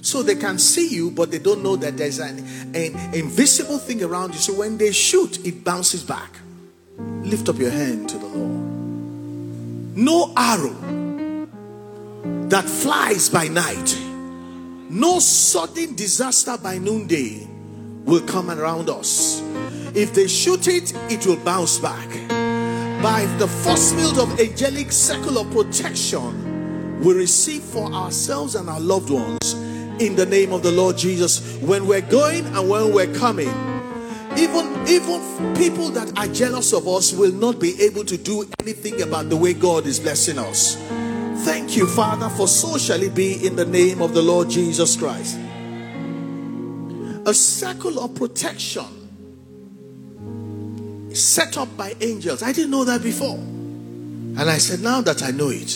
so 0.02 0.24
they 0.24 0.34
can 0.34 0.58
see 0.58 0.88
you, 0.88 1.12
but 1.12 1.30
they 1.30 1.38
don't 1.38 1.62
know 1.62 1.76
that 1.76 1.96
there's 1.96 2.18
an, 2.18 2.40
an 2.74 3.14
invisible 3.14 3.78
thing 3.78 4.04
around 4.04 4.34
you. 4.34 4.40
So 4.40 4.56
when 4.56 4.80
they 4.80 4.92
shoot, 4.92 5.46
it 5.46 5.64
bounces 5.64 6.04
back. 6.04 6.40
Lift 6.98 7.50
up 7.50 7.60
your 7.60 7.70
hand 7.70 8.10
to 8.10 8.18
the 8.18 8.26
Lord. 8.26 9.96
No 9.96 10.34
arrow 10.36 11.48
that 12.50 12.66
flies 12.66 13.30
by 13.30 13.48
night, 13.48 13.96
no 14.90 15.20
sudden 15.20 15.94
disaster 15.94 16.58
by 16.58 16.80
noonday 16.80 17.48
will 18.06 18.26
come 18.26 18.50
around 18.50 18.90
us. 18.90 19.40
If 19.94 20.16
they 20.16 20.28
shoot 20.28 20.68
it, 20.68 20.94
it 21.12 21.28
will 21.28 21.38
bounce 21.38 21.78
back. 21.78 22.39
By 23.02 23.26
the 23.38 23.48
force 23.48 23.94
field 23.94 24.20
of 24.20 24.40
angelic 24.42 24.92
circle 24.92 25.38
of 25.38 25.50
protection, 25.52 27.00
we 27.02 27.14
receive 27.14 27.64
for 27.64 27.90
ourselves 27.94 28.56
and 28.56 28.70
our 28.70 28.80
loved 28.82 29.10
ones 29.10 29.54
in 30.00 30.18
the 30.18 30.26
name 30.26 30.52
of 30.52 30.64
the 30.64 30.72
Lord 30.72 30.98
Jesus. 30.98 31.56
When 31.62 31.88
we're 31.88 32.02
going 32.02 32.46
and 32.46 32.70
when 32.70 32.94
we're 32.94 33.14
coming, 33.16 33.48
even 34.38 34.86
even 34.86 35.56
people 35.56 35.88
that 35.92 36.12
are 36.18 36.28
jealous 36.28 36.74
of 36.74 36.90
us 36.90 37.14
will 37.14 37.32
not 37.32 37.58
be 37.58 37.82
able 37.84 38.04
to 38.04 38.18
do 38.18 38.46
anything 38.60 39.02
about 39.02 39.30
the 39.30 39.38
way 39.38 39.54
God 39.54 39.86
is 39.86 39.98
blessing 39.98 40.38
us. 40.38 40.76
Thank 41.46 41.78
you, 41.78 41.88
Father, 41.88 42.28
for 42.28 42.50
so 42.50 42.78
shall 42.78 43.02
it 43.02 43.16
be 43.16 43.48
in 43.48 43.56
the 43.56 43.66
name 43.66 44.02
of 44.02 44.14
the 44.14 44.22
Lord 44.22 44.50
Jesus 44.50 44.98
Christ. 44.98 45.40
A 47.26 47.34
circle 47.34 47.98
of 48.00 48.14
protection 48.16 48.99
set 51.20 51.58
up 51.58 51.76
by 51.78 51.96
angels. 52.02 52.42
I 52.42 52.52
didn't 52.52 52.72
know 52.72 52.86
that 52.86 53.04
before. 53.04 53.36
And 53.36 54.42
I 54.50 54.58
said, 54.58 54.80
now 54.80 55.02
that 55.02 55.22
I 55.22 55.32
know 55.32 55.50
it, 55.50 55.68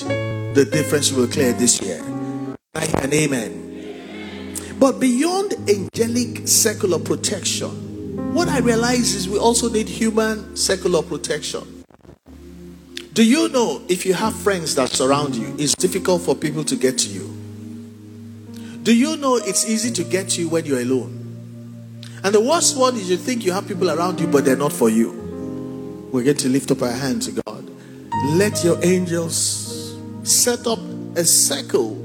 the 0.55 0.65
difference 0.65 1.11
will 1.11 1.27
clear 1.27 1.53
this 1.53 1.81
year. 1.81 2.01
And 2.75 3.13
amen. 3.13 4.55
But 4.79 4.99
beyond 4.99 5.53
angelic 5.69 6.47
secular 6.47 6.99
protection, 6.99 8.33
what 8.33 8.47
I 8.47 8.59
realize 8.59 9.13
is 9.13 9.29
we 9.29 9.37
also 9.37 9.69
need 9.69 9.87
human 9.87 10.55
secular 10.55 11.01
protection. 11.01 11.83
Do 13.13 13.23
you 13.23 13.49
know 13.49 13.81
if 13.89 14.05
you 14.05 14.13
have 14.13 14.35
friends 14.35 14.75
that 14.75 14.89
surround 14.89 15.35
you, 15.35 15.55
it's 15.59 15.75
difficult 15.75 16.21
for 16.23 16.35
people 16.35 16.63
to 16.63 16.75
get 16.75 16.97
to 16.99 17.09
you? 17.09 17.27
Do 18.81 18.95
you 18.95 19.17
know 19.17 19.37
it's 19.37 19.69
easy 19.69 19.91
to 19.91 20.03
get 20.03 20.29
to 20.29 20.41
you 20.41 20.49
when 20.49 20.65
you're 20.65 20.81
alone? 20.81 21.19
And 22.23 22.33
the 22.33 22.41
worst 22.41 22.75
one 22.77 22.95
is 22.95 23.09
you 23.09 23.17
think 23.17 23.45
you 23.45 23.51
have 23.51 23.67
people 23.67 23.91
around 23.91 24.19
you, 24.19 24.27
but 24.27 24.45
they're 24.45 24.55
not 24.55 24.73
for 24.73 24.89
you. 24.89 25.22
We're 26.13 26.21
going 26.21 26.37
to 26.37 26.49
lift 26.49 26.69
up 26.69 26.83
our 26.83 26.91
hands 26.91 27.25
to 27.25 27.41
God. 27.41 27.71
Let 28.33 28.63
your 28.63 28.77
angels 28.85 29.97
set 30.21 30.67
up 30.67 30.77
a 31.15 31.25
circle 31.25 31.97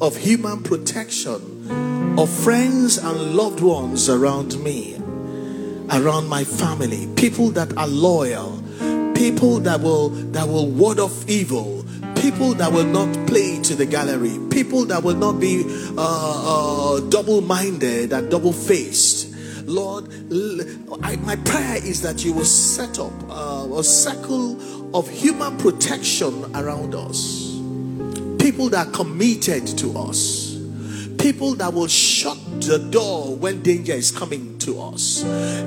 of 0.00 0.16
human 0.16 0.62
protection 0.62 2.14
of 2.16 2.30
friends 2.30 2.96
and 2.96 3.34
loved 3.34 3.58
ones 3.58 4.08
around 4.08 4.56
me, 4.62 4.94
around 5.90 6.28
my 6.28 6.44
family, 6.44 7.08
people 7.16 7.50
that 7.50 7.76
are 7.76 7.88
loyal, 7.88 8.62
people 9.16 9.58
that 9.58 9.80
will 9.80 10.10
that 10.10 10.46
will 10.46 10.68
ward 10.70 11.00
off 11.00 11.28
evil, 11.28 11.84
people 12.14 12.54
that 12.54 12.70
will 12.70 12.84
not 12.84 13.26
play 13.26 13.60
to 13.62 13.74
the 13.74 13.84
gallery, 13.84 14.38
people 14.48 14.84
that 14.84 15.02
will 15.02 15.16
not 15.16 15.40
be 15.40 15.64
uh, 15.98 16.98
uh, 16.98 17.00
double-minded 17.08 18.12
and 18.12 18.30
double-faced. 18.30 19.25
Lord, 19.66 20.08
I, 21.02 21.16
my 21.16 21.36
prayer 21.36 21.76
is 21.76 22.02
that 22.02 22.24
you 22.24 22.32
will 22.32 22.44
set 22.44 22.98
up 22.98 23.12
uh, 23.28 23.68
a 23.76 23.84
circle 23.84 24.96
of 24.96 25.08
human 25.08 25.56
protection 25.58 26.44
around 26.56 26.94
us. 26.94 27.52
People 28.40 28.68
that 28.70 28.86
are 28.86 28.90
committed 28.92 29.66
to 29.78 29.98
us 29.98 30.46
People 31.18 31.54
that 31.56 31.72
will 31.72 31.88
shut 31.88 32.38
the 32.60 32.78
door 32.78 33.34
when 33.36 33.62
danger 33.62 33.94
is 33.94 34.10
coming 34.10 34.56
to 34.58 34.80
us. 34.80 35.22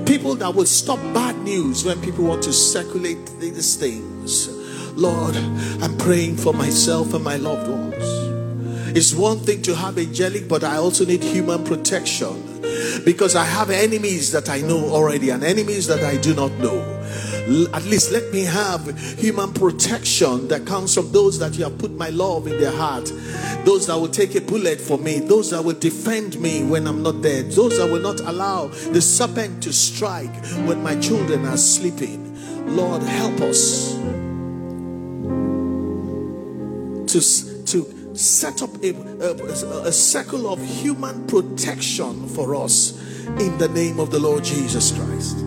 People 0.06 0.36
that 0.36 0.54
will 0.54 0.66
stop 0.66 1.00
bad 1.14 1.38
news 1.40 1.84
when 1.84 2.00
people 2.02 2.24
want 2.24 2.44
to 2.44 2.54
circulate 2.54 3.26
these 3.40 3.76
things. 3.76 4.48
Lord, 4.96 5.36
I'm 5.82 5.98
praying 5.98 6.38
for 6.38 6.54
myself 6.54 7.14
and 7.14 7.24
my 7.24 7.36
loved 7.36 7.70
ones. 7.70 8.96
It's 8.96 9.14
one 9.14 9.40
thing 9.40 9.62
to 9.64 9.76
have 9.76 9.98
angelic, 9.98 10.48
but 10.48 10.64
I 10.64 10.78
also 10.78 11.06
need 11.06 11.24
human 11.24 11.64
protection 11.64 12.49
because 13.06 13.36
I 13.36 13.44
have 13.44 13.70
enemies 13.70 14.32
that 14.32 14.50
I 14.50 14.62
know 14.62 14.90
already 14.90 15.30
and 15.30 15.44
enemies 15.44 15.88
that 15.88 16.04
I 16.04 16.18
do 16.18 16.34
not 16.34 16.52
know. 16.60 16.96
At 17.74 17.84
least 17.86 18.12
let 18.12 18.32
me 18.32 18.44
have 18.44 18.98
human 19.18 19.52
protection 19.54 20.48
that 20.50 20.68
comes 20.68 20.94
from 20.94 21.12
those 21.12 21.40
that 21.40 21.58
you 21.58 21.64
have 21.64 21.78
put 21.80 21.92
my 21.92 22.10
love 22.10 22.46
in 22.46 22.60
their 22.60 22.72
heart, 22.72 23.06
those 23.66 23.88
that 23.88 23.98
will 23.98 24.10
take 24.10 24.36
a 24.36 24.42
bullet 24.42 24.80
for 24.80 25.00
me, 25.00 25.20
those 25.20 25.50
that 25.50 25.64
will 25.64 25.80
defend 25.80 26.40
me 26.40 26.64
when 26.64 26.86
I'm 26.86 27.02
not 27.02 27.24
dead, 27.24 27.52
those 27.52 27.78
that 27.80 27.92
will 27.92 28.02
not 28.02 28.20
allow 28.20 28.68
the 28.68 29.02
serpent 29.02 29.64
to 29.64 29.74
strike 29.74 30.36
when 30.68 30.84
my 30.84 30.96
children 31.00 31.46
are 31.46 31.58
sleeping. 31.58 32.28
Lord, 32.76 33.02
help 33.02 33.42
us 33.42 33.96
to 37.12 37.20
set 38.20 38.62
up 38.62 38.70
a, 38.84 38.90
a, 38.90 39.88
a 39.88 39.92
circle 39.92 40.52
of 40.52 40.62
human 40.62 41.26
protection 41.28 42.28
for 42.28 42.54
us 42.56 43.00
in 43.40 43.58
the 43.58 43.70
name 43.70 44.00
of 44.00 44.12
the 44.12 44.20
Lord 44.20 44.44
Jesus 44.44 44.92
Christ. 44.92 45.38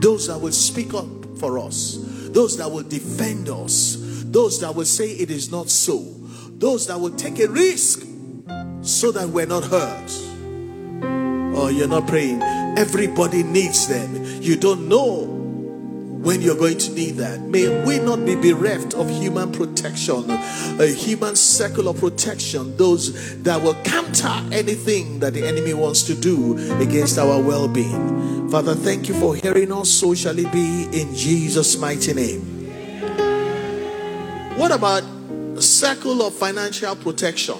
Those 0.00 0.28
that 0.28 0.38
will 0.40 0.52
speak 0.52 0.94
up 0.94 1.06
for 1.38 1.58
us, 1.58 1.98
those 2.30 2.56
that 2.56 2.70
will 2.70 2.84
defend 2.84 3.48
us, 3.50 3.96
those 4.24 4.60
that 4.60 4.74
will 4.74 4.86
say 4.86 5.10
it 5.10 5.30
is 5.30 5.50
not 5.52 5.68
so, 5.68 5.98
those 6.52 6.86
that 6.86 6.98
will 6.98 7.14
take 7.14 7.38
a 7.38 7.48
risk 7.48 8.06
so 8.80 9.12
that 9.12 9.28
we're 9.28 9.46
not 9.46 9.64
hurt. 9.64 10.10
Oh, 11.52 11.68
you're 11.68 11.88
not 11.88 12.06
praying. 12.06 12.40
Everybody 12.78 13.42
needs 13.42 13.88
them. 13.88 14.24
You 14.40 14.56
don't 14.56 14.88
know 14.88 15.39
when 16.22 16.42
you're 16.42 16.56
going 16.56 16.76
to 16.76 16.92
need 16.92 17.12
that. 17.12 17.40
May 17.40 17.84
we 17.84 17.98
not 17.98 18.26
be 18.26 18.34
bereft 18.34 18.92
of 18.94 19.08
human 19.08 19.52
protection, 19.52 20.30
a 20.30 20.86
human 20.86 21.34
circle 21.34 21.88
of 21.88 21.98
protection, 21.98 22.76
those 22.76 23.42
that 23.42 23.62
will 23.62 23.74
counter 23.82 24.28
anything 24.52 25.20
that 25.20 25.32
the 25.32 25.46
enemy 25.46 25.72
wants 25.72 26.02
to 26.04 26.14
do 26.14 26.58
against 26.78 27.18
our 27.18 27.40
well 27.40 27.68
being. 27.68 28.50
Father, 28.50 28.74
thank 28.74 29.08
you 29.08 29.14
for 29.14 29.34
hearing 29.34 29.72
us. 29.72 29.88
So 29.88 30.14
shall 30.14 30.38
it 30.38 30.52
be 30.52 30.84
in 30.92 31.14
Jesus' 31.14 31.78
mighty 31.78 32.12
name. 32.12 32.40
What 34.58 34.72
about 34.72 35.02
a 35.56 35.62
circle 35.62 36.20
of 36.22 36.34
financial 36.34 36.96
protection? 36.96 37.56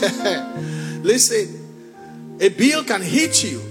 Listen, 1.04 2.38
a 2.40 2.48
bill 2.48 2.82
can 2.82 3.02
hit 3.02 3.44
you 3.44 3.69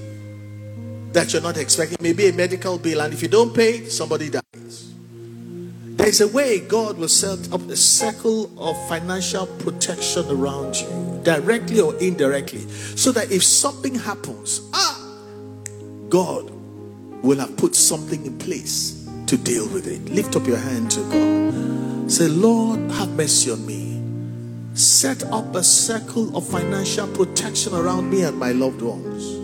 that 1.13 1.33
you're 1.33 1.41
not 1.41 1.57
expecting. 1.57 1.97
Maybe 2.01 2.27
a 2.27 2.33
medical 2.33 2.77
bill, 2.77 3.01
and 3.01 3.13
if 3.13 3.21
you 3.21 3.27
don't 3.27 3.53
pay, 3.53 3.85
somebody 3.85 4.29
dies. 4.29 4.93
There's 5.97 6.21
a 6.21 6.27
way 6.27 6.59
God 6.59 6.97
will 6.97 7.09
set 7.09 7.51
up 7.51 7.61
a 7.69 7.75
circle 7.75 8.49
of 8.57 8.75
financial 8.87 9.47
protection 9.47 10.25
around 10.29 10.75
you, 10.77 11.19
directly 11.23 11.81
or 11.81 11.95
indirectly, 11.97 12.61
so 12.95 13.11
that 13.11 13.31
if 13.31 13.43
something 13.43 13.95
happens, 13.95 14.61
ah, 14.73 14.95
God 16.07 16.49
will 17.21 17.39
have 17.39 17.57
put 17.57 17.75
something 17.75 18.25
in 18.25 18.37
place 18.37 19.07
to 19.27 19.37
deal 19.37 19.67
with 19.67 19.87
it. 19.87 20.09
Lift 20.09 20.35
up 20.35 20.47
your 20.47 20.57
hand 20.57 20.89
to 20.91 21.01
God. 21.11 22.09
Say, 22.09 22.27
Lord, 22.27 22.79
have 22.91 23.09
mercy 23.09 23.51
on 23.51 23.65
me. 23.65 24.01
Set 24.75 25.23
up 25.25 25.53
a 25.53 25.63
circle 25.63 26.35
of 26.35 26.47
financial 26.47 27.07
protection 27.07 27.75
around 27.75 28.09
me 28.09 28.23
and 28.23 28.37
my 28.39 28.53
loved 28.53 28.81
ones 28.81 29.38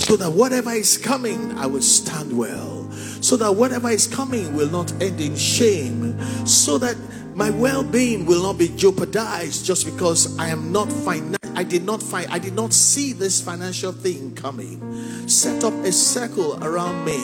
so 0.00 0.16
that 0.16 0.32
whatever 0.32 0.70
is 0.70 0.96
coming, 0.96 1.52
I 1.58 1.66
will 1.66 1.82
stand 1.82 2.36
well. 2.36 2.90
So 3.20 3.36
that 3.36 3.54
whatever 3.54 3.90
is 3.90 4.06
coming 4.06 4.56
will 4.56 4.70
not 4.70 4.90
end 5.00 5.20
in 5.20 5.36
shame. 5.36 6.18
So 6.46 6.78
that 6.78 6.96
my 7.34 7.50
well-being 7.50 8.26
will 8.26 8.42
not 8.42 8.58
be 8.58 8.68
jeopardized 8.68 9.64
just 9.64 9.84
because 9.84 10.38
I 10.38 10.48
am 10.48 10.72
not 10.72 10.90
fine. 10.90 11.36
I 11.54 11.62
did 11.62 11.84
not 11.84 12.02
find 12.02 12.26
I 12.30 12.38
did 12.38 12.54
not 12.54 12.72
see 12.72 13.12
this 13.12 13.42
financial 13.42 13.92
thing 13.92 14.34
coming. 14.34 15.28
Set 15.28 15.64
up 15.64 15.74
a 15.84 15.92
circle 15.92 16.62
around 16.64 17.04
me, 17.04 17.20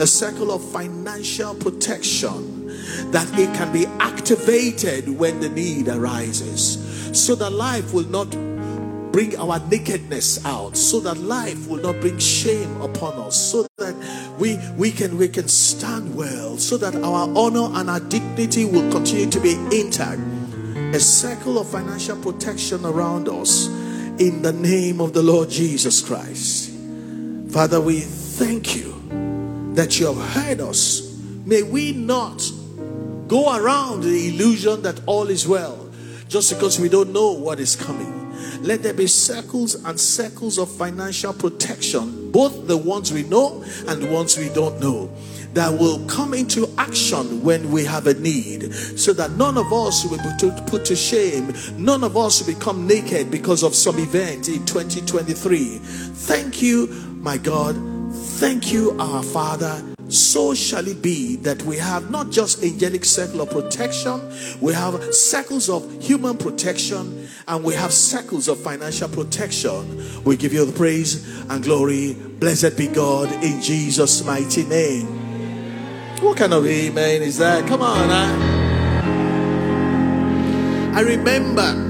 a 0.00 0.06
circle 0.06 0.52
of 0.52 0.62
financial 0.70 1.54
protection 1.56 2.68
that 3.10 3.28
it 3.38 3.52
can 3.54 3.72
be 3.72 3.86
activated 3.98 5.08
when 5.08 5.40
the 5.40 5.48
need 5.48 5.88
arises. 5.88 6.78
So 7.12 7.34
that 7.34 7.50
life 7.50 7.92
will 7.92 8.08
not 8.08 8.32
bring 9.12 9.36
our 9.38 9.58
nakedness 9.68 10.44
out 10.44 10.76
so 10.76 11.00
that 11.00 11.18
life 11.18 11.68
will 11.68 11.82
not 11.82 12.00
bring 12.00 12.18
shame 12.18 12.80
upon 12.80 13.14
us 13.14 13.50
so 13.52 13.66
that 13.78 13.94
we 14.38 14.58
we 14.76 14.90
can 14.90 15.18
we 15.18 15.28
can 15.28 15.48
stand 15.48 16.14
well 16.14 16.56
so 16.56 16.76
that 16.76 16.94
our 16.96 17.28
honor 17.36 17.68
and 17.78 17.90
our 17.90 18.00
dignity 18.00 18.64
will 18.64 18.90
continue 18.92 19.28
to 19.28 19.40
be 19.40 19.54
intact. 19.72 20.20
A 20.94 21.00
circle 21.00 21.58
of 21.58 21.68
financial 21.68 22.16
protection 22.16 22.84
around 22.84 23.28
us 23.28 23.66
in 24.18 24.42
the 24.42 24.52
name 24.52 25.00
of 25.00 25.12
the 25.12 25.22
Lord 25.22 25.48
Jesus 25.50 26.00
Christ. 26.00 26.70
Father 27.50 27.80
we 27.80 28.00
thank 28.00 28.76
you 28.76 28.94
that 29.74 29.98
you 29.98 30.06
have 30.12 30.30
heard 30.34 30.60
us. 30.60 31.18
May 31.44 31.62
we 31.62 31.92
not 31.92 32.48
go 33.26 33.56
around 33.56 34.02
the 34.02 34.28
illusion 34.28 34.82
that 34.82 35.00
all 35.06 35.28
is 35.28 35.46
well 35.46 35.88
just 36.28 36.52
because 36.52 36.78
we 36.78 36.88
don't 36.88 37.12
know 37.12 37.32
what 37.32 37.58
is 37.58 37.74
coming 37.74 38.19
let 38.60 38.82
there 38.82 38.94
be 38.94 39.06
circles 39.06 39.74
and 39.84 39.98
circles 39.98 40.58
of 40.58 40.70
financial 40.70 41.32
protection, 41.32 42.30
both 42.30 42.66
the 42.66 42.76
ones 42.76 43.12
we 43.12 43.22
know 43.24 43.62
and 43.88 44.02
the 44.02 44.10
ones 44.10 44.36
we 44.38 44.48
don't 44.50 44.80
know, 44.80 45.10
that 45.54 45.72
will 45.72 46.04
come 46.06 46.32
into 46.32 46.68
action 46.78 47.42
when 47.42 47.70
we 47.72 47.84
have 47.84 48.06
a 48.06 48.14
need, 48.14 48.72
so 48.72 49.12
that 49.12 49.32
none 49.32 49.58
of 49.58 49.72
us 49.72 50.04
will 50.04 50.18
be 50.18 50.60
put 50.66 50.84
to 50.84 50.94
shame, 50.94 51.52
none 51.76 52.04
of 52.04 52.16
us 52.16 52.40
will 52.40 52.54
become 52.54 52.86
naked 52.86 53.30
because 53.30 53.62
of 53.62 53.74
some 53.74 53.98
event 53.98 54.48
in 54.48 54.64
2023. 54.66 55.78
Thank 55.78 56.62
you, 56.62 56.86
my 57.18 57.36
God. 57.36 57.76
Thank 58.12 58.72
you, 58.72 58.96
our 58.98 59.22
Father 59.22 59.82
so 60.10 60.54
shall 60.54 60.86
it 60.88 61.00
be 61.00 61.36
that 61.36 61.62
we 61.62 61.76
have 61.76 62.10
not 62.10 62.30
just 62.30 62.62
angelic 62.64 63.04
circle 63.04 63.40
of 63.40 63.50
protection, 63.50 64.20
we 64.60 64.72
have 64.72 65.14
circles 65.14 65.68
of 65.68 66.02
human 66.02 66.36
protection, 66.36 67.28
and 67.46 67.64
we 67.64 67.74
have 67.74 67.92
circles 67.92 68.48
of 68.48 68.58
financial 68.58 69.08
protection. 69.08 70.24
We 70.24 70.36
give 70.36 70.52
you 70.52 70.64
the 70.64 70.72
praise 70.72 71.24
and 71.48 71.62
glory. 71.62 72.14
Blessed 72.14 72.76
be 72.76 72.88
God 72.88 73.30
in 73.44 73.60
Jesus' 73.62 74.24
mighty 74.24 74.64
name. 74.64 75.06
What 76.20 76.36
kind 76.36 76.52
of 76.54 76.66
amen 76.66 77.22
is 77.22 77.38
that? 77.38 77.66
Come 77.66 77.82
on, 77.82 78.10
I, 78.10 78.58
I 80.96 81.00
remember 81.02 81.88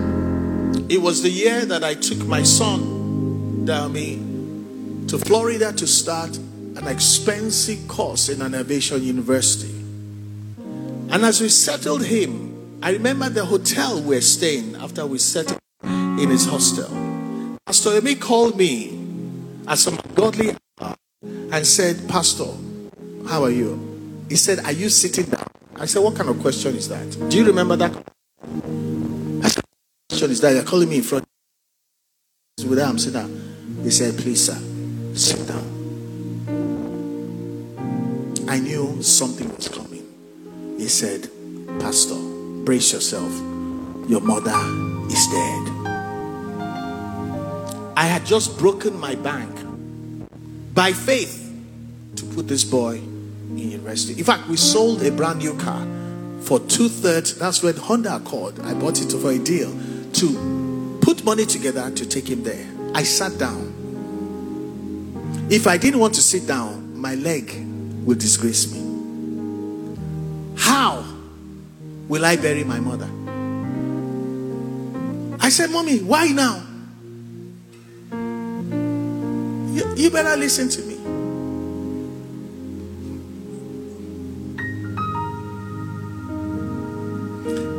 it 0.88 1.00
was 1.00 1.22
the 1.22 1.30
year 1.30 1.64
that 1.64 1.82
I 1.82 1.94
took 1.94 2.18
my 2.26 2.42
son, 2.42 3.64
Dami, 3.64 5.08
to 5.08 5.18
Florida 5.18 5.72
to 5.72 5.86
start 5.86 6.38
an 6.80 6.88
expensive 6.88 7.86
course 7.88 8.30
in 8.30 8.40
an 8.40 8.54
aviation 8.54 9.02
university. 9.02 9.74
And 11.10 11.24
as 11.24 11.40
we 11.40 11.48
settled 11.50 12.04
him, 12.04 12.78
I 12.82 12.92
remember 12.92 13.28
the 13.28 13.44
hotel 13.44 14.00
we 14.00 14.16
are 14.16 14.22
staying 14.22 14.76
after 14.76 15.04
we 15.06 15.18
settled 15.18 15.58
in 15.82 16.30
his 16.30 16.46
hostel. 16.46 16.88
Pastor 17.66 18.00
Emi 18.00 18.18
called 18.18 18.56
me 18.56 18.98
as 19.68 19.86
a 19.86 19.96
godly 20.14 20.56
and 21.22 21.66
said, 21.66 22.08
Pastor, 22.08 22.46
how 23.28 23.44
are 23.44 23.50
you? 23.50 24.24
He 24.28 24.36
said, 24.36 24.60
Are 24.60 24.72
you 24.72 24.88
sitting 24.88 25.26
down? 25.26 25.46
I 25.76 25.84
said, 25.84 26.02
What 26.02 26.16
kind 26.16 26.30
of 26.30 26.40
question 26.40 26.76
is 26.76 26.88
that? 26.88 27.28
Do 27.28 27.36
you 27.36 27.44
remember 27.44 27.76
that? 27.76 27.92
I 29.42 29.48
said, 29.48 29.64
question 30.08 30.30
is 30.30 30.40
that? 30.40 30.54
You're 30.54 30.64
calling 30.64 30.88
me 30.88 30.98
in 30.98 31.02
front. 31.02 31.26
With 32.64 32.78
I'm 32.78 32.98
sitting 32.98 33.20
down. 33.20 33.82
He 33.82 33.90
said, 33.90 34.16
Please, 34.16 34.46
sir, 34.46 34.58
sit 35.14 35.46
down. 35.46 35.69
I 38.50 38.58
knew 38.58 39.00
something 39.00 39.48
was 39.54 39.68
coming. 39.68 40.04
He 40.76 40.88
said, 40.88 41.30
Pastor, 41.78 42.16
brace 42.64 42.92
yourself. 42.92 43.30
Your 44.10 44.20
mother 44.20 44.58
is 45.06 45.24
dead. 45.28 45.68
I 47.96 48.06
had 48.06 48.26
just 48.26 48.58
broken 48.58 48.98
my 48.98 49.14
bank 49.14 49.56
by 50.74 50.92
faith 50.92 51.48
to 52.16 52.24
put 52.24 52.48
this 52.48 52.64
boy 52.64 52.96
in 52.96 53.56
university. 53.56 54.18
In 54.18 54.24
fact, 54.24 54.48
we 54.48 54.56
sold 54.56 55.00
a 55.04 55.12
brand 55.12 55.38
new 55.38 55.56
car 55.56 55.86
for 56.40 56.58
two 56.58 56.88
thirds. 56.88 57.38
That's 57.38 57.62
when 57.62 57.76
Honda 57.76 58.16
Accord, 58.16 58.58
I 58.62 58.74
bought 58.74 59.00
it 59.00 59.12
for 59.12 59.30
a 59.30 59.38
deal 59.38 59.72
to 60.14 60.98
put 61.00 61.22
money 61.22 61.46
together 61.46 61.88
to 61.88 62.04
take 62.04 62.28
him 62.28 62.42
there. 62.42 62.66
I 62.96 63.04
sat 63.04 63.38
down. 63.38 63.76
If 65.48 65.68
I 65.68 65.76
didn't 65.76 66.00
want 66.00 66.14
to 66.14 66.20
sit 66.20 66.48
down, 66.48 66.98
my 67.00 67.14
leg 67.14 67.69
will 68.04 68.16
disgrace 68.16 68.72
me. 68.72 68.80
How 70.56 71.04
will 72.08 72.24
I 72.24 72.36
bury 72.36 72.64
my 72.64 72.80
mother? 72.80 73.08
I 75.40 75.48
said, 75.48 75.70
Mommy, 75.70 75.98
why 75.98 76.28
now? 76.28 76.62
You, 79.72 79.94
you 79.96 80.10
better 80.10 80.36
listen 80.36 80.68
to 80.68 80.82
me. 80.82 80.96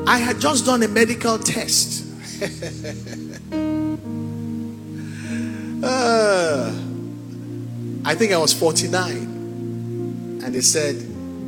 I 0.07 0.17
had 0.17 0.39
just 0.41 0.65
done 0.65 0.83
a 0.83 0.87
medical 0.87 1.37
test. 1.37 2.05
Uh, 5.83 6.73
I 8.03 8.15
think 8.15 8.33
I 8.33 8.37
was 8.37 8.51
49. 8.51 9.30
And 10.43 10.55
they 10.55 10.61
said, 10.61 10.95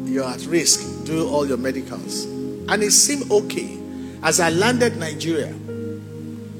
You're 0.05 0.25
at 0.25 0.45
risk. 0.45 1.05
Do 1.05 1.27
all 1.27 1.47
your 1.47 1.57
medicals. 1.57 2.25
And 2.25 2.83
it 2.83 2.91
seemed 2.91 3.31
okay. 3.31 3.79
As 4.21 4.39
I 4.39 4.49
landed 4.49 4.97
Nigeria, 4.97 5.53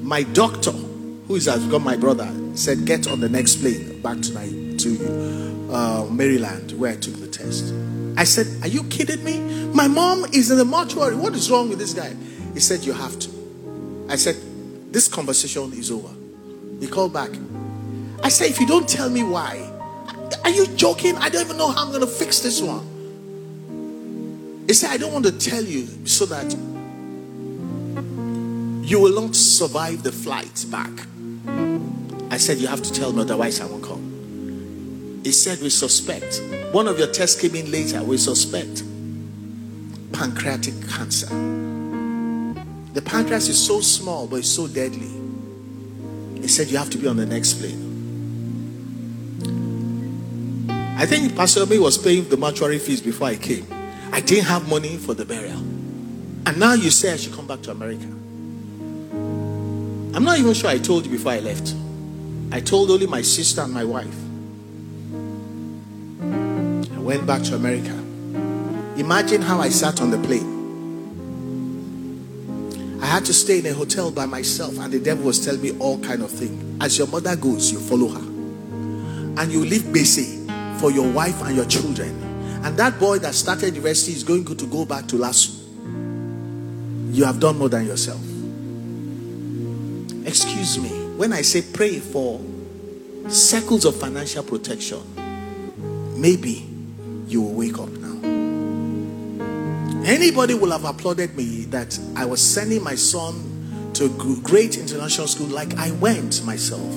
my 0.00 0.22
doctor, 0.22 0.72
who 0.72 1.36
is 1.36 1.46
has 1.46 1.66
got 1.66 1.80
my 1.80 1.96
brother, 1.96 2.30
said, 2.54 2.84
Get 2.84 3.08
on 3.08 3.20
the 3.20 3.28
next 3.28 3.56
plane 3.56 4.02
back 4.02 4.20
to, 4.20 4.76
to 4.76 5.70
uh, 5.72 6.06
Maryland, 6.10 6.72
where 6.72 6.92
I 6.92 6.96
took 6.96 7.14
the 7.14 7.28
test. 7.28 7.72
I 8.16 8.24
said, 8.24 8.46
Are 8.62 8.68
you 8.68 8.84
kidding 8.84 9.24
me? 9.24 9.66
My 9.72 9.88
mom 9.88 10.24
is 10.26 10.50
in 10.50 10.58
the 10.58 10.64
mortuary. 10.64 11.16
What 11.16 11.34
is 11.34 11.50
wrong 11.50 11.68
with 11.68 11.78
this 11.78 11.94
guy? 11.94 12.14
He 12.52 12.60
said, 12.60 12.84
You 12.84 12.92
have 12.92 13.18
to. 13.18 14.06
I 14.08 14.16
said, 14.16 14.36
This 14.92 15.08
conversation 15.08 15.72
is 15.72 15.90
over. 15.90 16.10
He 16.80 16.86
called 16.86 17.12
back. 17.12 17.30
I 18.22 18.28
said, 18.28 18.50
If 18.50 18.60
you 18.60 18.66
don't 18.66 18.88
tell 18.88 19.10
me 19.10 19.22
why, 19.22 19.70
are 20.42 20.50
you 20.50 20.66
joking? 20.68 21.16
I 21.16 21.28
don't 21.28 21.44
even 21.44 21.56
know 21.56 21.70
how 21.70 21.84
I'm 21.84 21.88
going 21.88 22.00
to 22.00 22.06
fix 22.06 22.40
this 22.40 22.60
one. 22.60 22.92
He 24.66 24.72
said, 24.72 24.90
I 24.90 24.96
don't 24.96 25.12
want 25.12 25.26
to 25.26 25.32
tell 25.32 25.62
you 25.62 25.86
so 26.06 26.24
that 26.26 26.50
you 28.88 29.00
will 29.00 29.14
not 29.14 29.36
survive 29.36 30.02
the 30.02 30.12
flight 30.12 30.64
back. 30.70 30.90
I 32.30 32.38
said, 32.38 32.58
You 32.58 32.66
have 32.68 32.82
to 32.82 32.92
tell 32.92 33.12
me, 33.12 33.20
otherwise, 33.22 33.60
I 33.60 33.66
won't 33.66 33.84
come. 33.84 35.20
He 35.22 35.32
said, 35.32 35.60
We 35.60 35.70
suspect. 35.70 36.40
One 36.72 36.88
of 36.88 36.98
your 36.98 37.08
tests 37.08 37.40
came 37.40 37.54
in 37.54 37.70
later. 37.70 38.02
We 38.02 38.16
suspect 38.18 38.82
pancreatic 40.12 40.74
cancer. 40.88 41.26
The 42.94 43.02
pancreas 43.02 43.48
is 43.48 43.64
so 43.64 43.80
small, 43.80 44.26
but 44.26 44.36
it's 44.36 44.48
so 44.48 44.66
deadly. 44.66 45.10
He 46.40 46.48
said, 46.48 46.68
You 46.68 46.78
have 46.78 46.90
to 46.90 46.98
be 46.98 47.06
on 47.06 47.16
the 47.16 47.26
next 47.26 47.54
plane. 47.54 47.83
I 50.96 51.06
think 51.06 51.34
Pastor 51.34 51.62
Obi 51.62 51.78
was 51.78 51.98
paying 51.98 52.28
the 52.28 52.36
mortuary 52.36 52.78
fees 52.78 53.00
before 53.00 53.26
I 53.26 53.34
came. 53.34 53.66
I 54.12 54.20
didn't 54.20 54.44
have 54.44 54.68
money 54.68 54.96
for 54.96 55.12
the 55.12 55.24
burial. 55.24 55.58
And 56.46 56.56
now 56.56 56.74
you 56.74 56.90
say 56.90 57.12
I 57.12 57.16
should 57.16 57.32
come 57.32 57.48
back 57.48 57.62
to 57.62 57.72
America. 57.72 58.04
I'm 60.16 60.22
not 60.22 60.38
even 60.38 60.54
sure 60.54 60.70
I 60.70 60.78
told 60.78 61.04
you 61.04 61.10
before 61.10 61.32
I 61.32 61.40
left. 61.40 61.74
I 62.52 62.60
told 62.60 62.92
only 62.92 63.08
my 63.08 63.22
sister 63.22 63.62
and 63.62 63.74
my 63.74 63.82
wife. 63.82 64.14
I 66.96 67.00
went 67.00 67.26
back 67.26 67.42
to 67.42 67.56
America. 67.56 67.90
Imagine 68.96 69.42
how 69.42 69.60
I 69.60 69.70
sat 69.70 70.00
on 70.00 70.12
the 70.12 70.18
plane. 70.18 70.52
I 73.02 73.06
had 73.06 73.24
to 73.24 73.34
stay 73.34 73.58
in 73.58 73.66
a 73.66 73.74
hotel 73.74 74.12
by 74.12 74.26
myself, 74.26 74.78
and 74.78 74.92
the 74.92 75.00
devil 75.00 75.24
was 75.24 75.44
telling 75.44 75.60
me 75.60 75.76
all 75.80 75.98
kind 75.98 76.22
of 76.22 76.30
things. 76.30 76.80
As 76.80 76.96
your 76.96 77.08
mother 77.08 77.34
goes, 77.34 77.72
you 77.72 77.80
follow 77.80 78.10
her, 78.10 78.20
and 79.42 79.50
you 79.50 79.64
leave 79.64 79.92
busy 79.92 80.33
for 80.84 80.90
your 80.90 81.10
wife 81.12 81.40
and 81.44 81.56
your 81.56 81.64
children. 81.64 82.10
And 82.62 82.76
that 82.76 83.00
boy 83.00 83.18
that 83.20 83.32
started 83.32 83.74
university 83.74 84.12
is 84.12 84.22
going 84.22 84.44
to 84.44 84.66
go 84.66 84.84
back 84.84 85.06
to 85.06 85.16
LASU. 85.16 85.56
You 87.16 87.24
have 87.24 87.40
done 87.40 87.56
more 87.56 87.70
than 87.70 87.86
yourself. 87.86 88.20
Excuse 90.26 90.78
me. 90.78 90.90
When 91.16 91.32
I 91.32 91.40
say 91.40 91.62
pray 91.62 92.00
for 92.00 92.38
circles 93.30 93.86
of 93.86 93.96
financial 93.98 94.42
protection, 94.42 95.00
maybe 96.20 96.68
you 97.28 97.40
will 97.40 97.54
wake 97.54 97.78
up 97.78 97.88
now. 97.88 98.18
Anybody 100.04 100.52
will 100.52 100.72
have 100.72 100.84
applauded 100.84 101.34
me 101.34 101.64
that 101.70 101.98
I 102.14 102.26
was 102.26 102.42
sending 102.42 102.84
my 102.84 102.94
son 102.94 103.90
to 103.94 104.04
a 104.04 104.08
great 104.42 104.76
international 104.76 105.28
school 105.28 105.46
like 105.46 105.78
I 105.78 105.92
went 105.92 106.44
myself. 106.44 106.92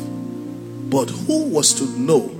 But 0.89 1.09
who 1.09 1.45
was 1.45 1.73
to 1.75 1.85
know 1.97 2.36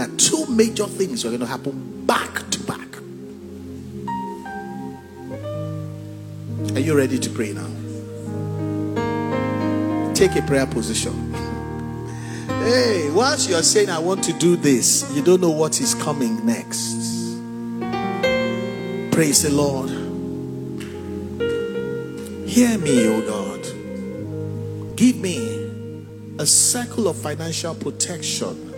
that 0.00 0.18
two 0.18 0.46
major 0.46 0.86
things 0.86 1.24
were 1.24 1.30
going 1.30 1.40
to 1.40 1.46
happen 1.46 2.06
back 2.06 2.48
to 2.50 2.60
back. 2.62 2.96
Are 6.74 6.80
you 6.80 6.96
ready 6.96 7.18
to 7.18 7.28
pray 7.28 7.52
now? 7.52 7.68
Take 10.14 10.36
a 10.36 10.42
prayer 10.42 10.66
position. 10.66 11.34
hey, 12.46 13.10
once 13.10 13.46
you 13.46 13.56
are 13.56 13.62
saying, 13.62 13.90
I 13.90 13.98
want 13.98 14.24
to 14.24 14.32
do 14.32 14.56
this, 14.56 15.04
you 15.14 15.22
don't 15.22 15.42
know 15.42 15.50
what 15.50 15.78
is 15.82 15.94
coming 15.94 16.46
next. 16.46 16.96
Praise 19.12 19.42
the 19.42 19.50
Lord. 19.50 19.90
Hear 22.48 22.78
me, 22.78 23.06
O 23.06 23.20
God. 23.20 24.96
Give 24.96 25.16
me 25.16 25.70
a 26.38 26.46
circle 26.46 27.06
of 27.06 27.16
financial 27.16 27.74
protection 27.74 28.69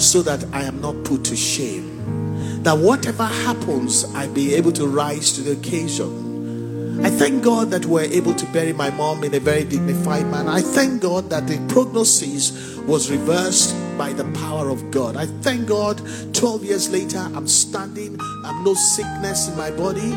so 0.00 0.22
that 0.22 0.44
I 0.52 0.62
am 0.62 0.80
not 0.80 1.04
put 1.04 1.24
to 1.24 1.36
shame. 1.36 2.62
That 2.62 2.78
whatever 2.78 3.24
happens, 3.24 4.04
I 4.14 4.26
be 4.28 4.54
able 4.54 4.72
to 4.72 4.86
rise 4.86 5.32
to 5.32 5.42
the 5.42 5.52
occasion. 5.52 7.04
I 7.04 7.08
thank 7.08 7.42
God 7.42 7.70
that 7.70 7.86
we're 7.86 8.04
able 8.04 8.34
to 8.34 8.46
bury 8.46 8.74
my 8.74 8.90
mom 8.90 9.24
in 9.24 9.34
a 9.34 9.40
very 9.40 9.64
dignified 9.64 10.26
manner. 10.26 10.50
I 10.50 10.60
thank 10.60 11.00
God 11.00 11.30
that 11.30 11.46
the 11.46 11.58
prognosis 11.72 12.76
was 12.80 13.10
reversed 13.10 13.74
by 13.96 14.12
the 14.12 14.24
power 14.32 14.68
of 14.68 14.90
God. 14.90 15.16
I 15.16 15.26
thank 15.26 15.66
God 15.66 16.00
12 16.34 16.64
years 16.64 16.90
later, 16.90 17.18
I'm 17.34 17.48
standing, 17.48 18.18
I'm 18.44 18.64
no 18.64 18.74
sickness 18.74 19.48
in 19.48 19.56
my 19.56 19.70
body 19.70 20.14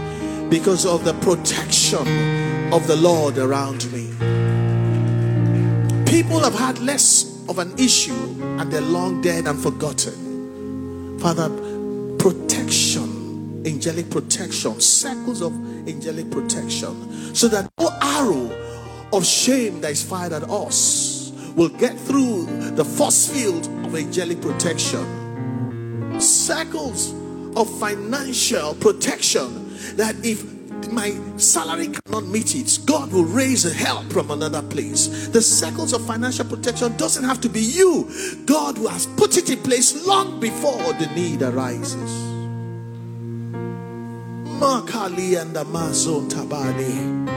because 0.49 0.85
of 0.85 1.05
the 1.05 1.13
protection 1.15 2.73
of 2.73 2.85
the 2.87 2.97
Lord 2.97 3.37
around 3.37 3.89
me. 3.93 4.09
People 6.05 6.39
have 6.41 6.55
had 6.55 6.79
less 6.79 7.32
of 7.49 7.59
an 7.59 7.77
issue 7.77 8.13
and 8.59 8.71
they're 8.71 8.81
long 8.81 9.21
dead 9.21 9.47
and 9.47 9.59
forgotten. 9.59 11.19
Father, 11.19 11.49
protection, 12.17 13.63
angelic 13.65 14.09
protection, 14.09 14.79
circles 14.79 15.41
of 15.41 15.53
angelic 15.87 16.29
protection, 16.31 17.35
so 17.35 17.47
that 17.47 17.69
no 17.79 17.89
arrow 18.01 18.49
of 19.13 19.25
shame 19.25 19.81
that 19.81 19.91
is 19.91 20.03
fired 20.03 20.33
at 20.33 20.43
us 20.49 21.31
will 21.55 21.69
get 21.69 21.97
through 21.99 22.45
the 22.71 22.83
force 22.83 23.29
field 23.29 23.67
of 23.85 23.95
angelic 23.95 24.41
protection. 24.41 26.19
Circles 26.19 27.13
of 27.55 27.69
financial 27.79 28.73
protection 28.75 29.77
that 29.95 30.15
if 30.23 30.52
my 30.91 31.11
salary 31.37 31.87
cannot 31.87 32.25
meet 32.25 32.55
it, 32.55 32.79
God 32.85 33.11
will 33.11 33.25
raise 33.25 33.63
help 33.71 34.11
from 34.11 34.31
another 34.31 34.61
place. 34.61 35.27
The 35.27 35.41
circles 35.41 35.93
of 35.93 36.05
financial 36.05 36.45
protection 36.45 36.95
doesn't 36.97 37.23
have 37.23 37.39
to 37.41 37.49
be 37.49 37.61
you. 37.61 38.09
God 38.45 38.77
who 38.77 38.87
has 38.87 39.05
put 39.05 39.37
it 39.37 39.49
in 39.49 39.59
place 39.59 40.05
long 40.05 40.39
before 40.39 40.93
the 40.93 41.07
need 41.15 41.41
arises. 41.41 42.11
Makali 44.59 45.41
and 45.41 45.55
Amazon 45.57 46.29
Tabani. 46.29 47.27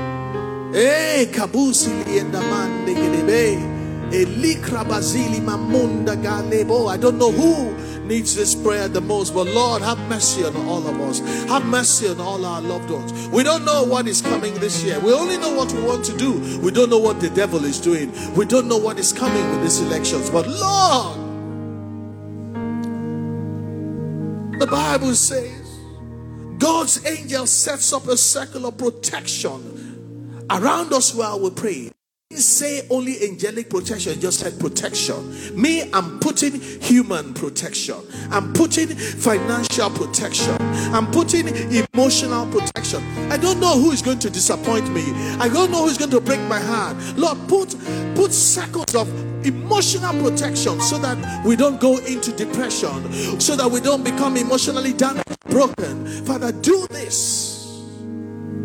Eh, 0.74 1.26
Kabusili 1.26 2.20
and 2.20 2.34
Amande 2.34 2.94
Gedebe. 2.94 3.76
Elikra 4.12 4.84
Basili 4.84 5.40
Mamunda 5.40 6.16
Galebo. 6.22 6.88
I 6.88 6.96
don't 6.96 7.18
know 7.18 7.32
who 7.32 7.74
needs 8.06 8.34
this 8.34 8.54
prayer 8.54 8.88
the 8.88 9.00
most. 9.00 9.34
But 9.34 9.46
Lord, 9.48 9.82
have 9.82 9.98
mercy 10.08 10.44
on 10.44 10.56
all 10.68 10.86
of 10.86 11.00
us. 11.00 11.20
Have 11.48 11.64
mercy 11.66 12.08
on 12.08 12.20
all 12.20 12.44
our 12.44 12.60
loved 12.60 12.90
ones. 12.90 13.28
We 13.28 13.42
don't 13.42 13.64
know 13.64 13.84
what 13.84 14.06
is 14.06 14.22
coming 14.22 14.54
this 14.54 14.82
year. 14.82 14.98
We 15.00 15.12
only 15.12 15.38
know 15.38 15.54
what 15.54 15.72
we 15.72 15.82
want 15.82 16.04
to 16.06 16.16
do. 16.16 16.60
We 16.60 16.70
don't 16.70 16.90
know 16.90 16.98
what 16.98 17.20
the 17.20 17.30
devil 17.30 17.64
is 17.64 17.80
doing. 17.80 18.12
We 18.34 18.44
don't 18.44 18.68
know 18.68 18.78
what 18.78 18.98
is 18.98 19.12
coming 19.12 19.48
with 19.50 19.62
these 19.62 19.80
elections. 19.80 20.30
But 20.30 20.46
Lord, 20.46 21.18
the 24.60 24.66
Bible 24.66 25.14
says 25.14 25.66
God's 26.58 27.04
angel 27.04 27.46
sets 27.46 27.92
up 27.92 28.06
a 28.06 28.16
circle 28.16 28.66
of 28.66 28.78
protection 28.78 30.46
around 30.50 30.92
us 30.92 31.14
while 31.14 31.40
we 31.40 31.50
pray 31.50 31.90
say 32.32 32.86
only 32.90 33.22
angelic 33.24 33.70
protection, 33.70 34.18
just 34.20 34.40
said 34.40 34.58
protection. 34.58 35.60
Me, 35.60 35.90
I'm 35.92 36.18
putting 36.18 36.60
human 36.60 37.32
protection. 37.34 37.96
I'm 38.30 38.52
putting 38.52 38.88
financial 38.88 39.90
protection. 39.90 40.56
I'm 40.92 41.10
putting 41.10 41.48
emotional 41.48 42.46
protection. 42.46 43.02
I 43.30 43.36
don't 43.36 43.60
know 43.60 43.78
who 43.78 43.92
is 43.92 44.02
going 44.02 44.18
to 44.20 44.30
disappoint 44.30 44.90
me. 44.92 45.04
I 45.38 45.48
don't 45.48 45.70
know 45.70 45.82
who 45.82 45.88
is 45.88 45.98
going 45.98 46.10
to 46.10 46.20
break 46.20 46.40
my 46.42 46.58
heart. 46.60 46.96
Lord, 47.16 47.38
put 47.48 47.76
put 48.14 48.32
circles 48.32 48.94
of 48.94 49.08
emotional 49.46 50.12
protection 50.22 50.80
so 50.80 50.98
that 50.98 51.44
we 51.44 51.54
don't 51.54 51.80
go 51.80 51.98
into 51.98 52.32
depression, 52.32 53.12
so 53.40 53.54
that 53.56 53.70
we 53.70 53.80
don't 53.80 54.02
become 54.02 54.36
emotionally 54.36 54.92
damaged, 54.92 55.38
broken. 55.48 56.06
Father, 56.24 56.50
do 56.50 56.86
this 56.90 57.84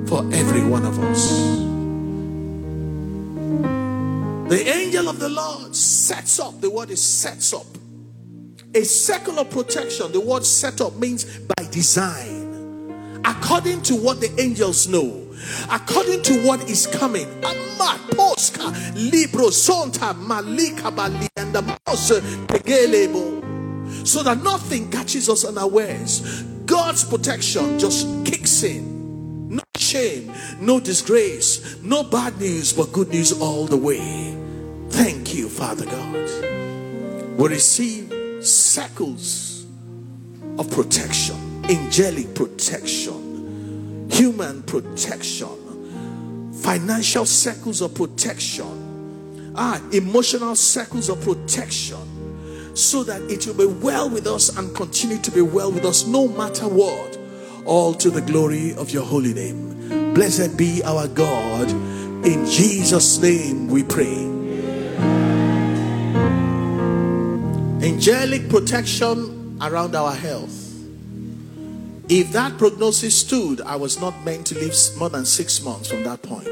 for 0.08 0.21
every 0.34 0.63
one 0.63 0.86
of 0.86 0.97
us. 1.00 1.71
The 4.52 4.68
angel 4.68 5.08
of 5.08 5.18
the 5.18 5.30
Lord 5.30 5.74
sets 5.74 6.38
up. 6.38 6.60
The 6.60 6.70
word 6.70 6.92
is 6.92 7.02
sets 7.02 7.54
up. 7.54 7.66
A 8.76 8.84
circle 8.84 9.40
of 9.40 9.50
protection. 9.50 10.12
The 10.12 10.20
word 10.20 10.46
set 10.46 10.82
up 10.82 10.98
means 10.98 11.40
by 11.40 11.64
design. 11.72 13.22
According 13.24 13.82
to 13.84 13.96
what 13.96 14.20
the 14.20 14.30
angels 14.38 14.90
know, 14.90 15.26
according 15.72 16.24
to 16.24 16.46
what 16.46 16.70
is 16.70 16.86
coming. 16.86 17.30
So 24.04 24.24
that 24.24 24.40
nothing 24.44 24.92
catches 24.92 25.30
us 25.30 25.46
unawares. 25.46 26.44
God's 26.66 27.06
protection 27.06 27.80
just 27.80 28.26
kicks 28.26 28.64
in. 28.64 29.56
No 29.56 29.64
shame, 29.78 30.34
no 30.60 30.82
disgrace, 30.82 31.82
no 31.82 32.04
bad 32.04 32.38
news, 32.38 32.74
but 32.74 32.92
good 32.92 33.08
news 33.08 33.32
all 33.40 33.66
the 33.66 33.78
way. 33.78 34.41
You, 35.34 35.48
Father 35.50 35.86
God. 35.86 37.38
We 37.38 37.48
receive 37.48 38.13
circles 38.46 39.65
of 40.60 40.70
protection, 40.70 41.36
angelic 41.70 42.36
protection, 42.36 44.10
human 44.12 44.63
protection, 44.63 46.52
financial 46.54 47.26
circles 47.26 47.82
of 47.82 47.96
protection, 47.96 49.54
ah, 49.56 49.82
emotional 49.94 50.56
circles 50.56 51.10
of 51.10 51.22
protection, 51.22 52.76
so 52.76 53.04
that 53.04 53.22
it 53.32 53.48
will 53.48 53.54
be 53.54 53.65
well 53.82 54.10
with 54.10 54.28
us 54.28 54.58
and 54.58 54.76
continue 54.76 55.17
to 55.20 55.32
be 55.32 55.41
well 55.41 55.72
with 55.72 55.86
us 55.86 56.06
no 56.06 56.28
matter 56.28 56.67
what, 56.67 57.17
all 57.65 57.94
to 57.94 58.10
the 58.10 58.22
glory 58.22 58.74
of 58.76 58.91
your 58.91 59.04
holy 59.04 59.34
name. 59.34 60.13
Blessed 60.13 60.58
be 60.58 60.84
our 60.84 61.08
God. 61.08 61.70
In 62.26 62.46
Jesus' 62.46 63.20
name 63.20 63.67
we 63.67 63.84
pray. 63.84 64.31
Angelic 67.84 68.50
protection 68.50 69.58
around 69.62 69.96
our 69.96 70.14
health. 70.14 70.58
If 72.10 72.32
that 72.32 72.58
prognosis 72.58 73.16
stood, 73.16 73.62
I 73.62 73.76
was 73.76 74.02
not 74.02 74.26
meant 74.26 74.48
to 74.48 74.56
live 74.56 74.76
more 74.98 75.10
than 75.10 75.26
six 75.26 75.64
months 75.64 75.90
from 75.90 76.04
that 76.04 76.22
point. 76.22 76.50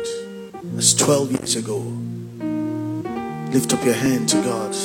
That's 0.63 0.93
12 0.93 1.31
years 1.31 1.55
ago. 1.55 1.79
Lift 3.51 3.73
up 3.73 3.83
your 3.83 3.95
hand 3.95 4.29
to 4.29 4.41
God. 4.41 4.75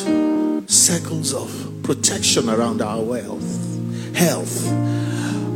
Circles 0.71 1.35
of 1.35 1.83
protection 1.83 2.49
around 2.49 2.81
our 2.81 3.03
wealth, 3.03 4.15
health, 4.17 4.67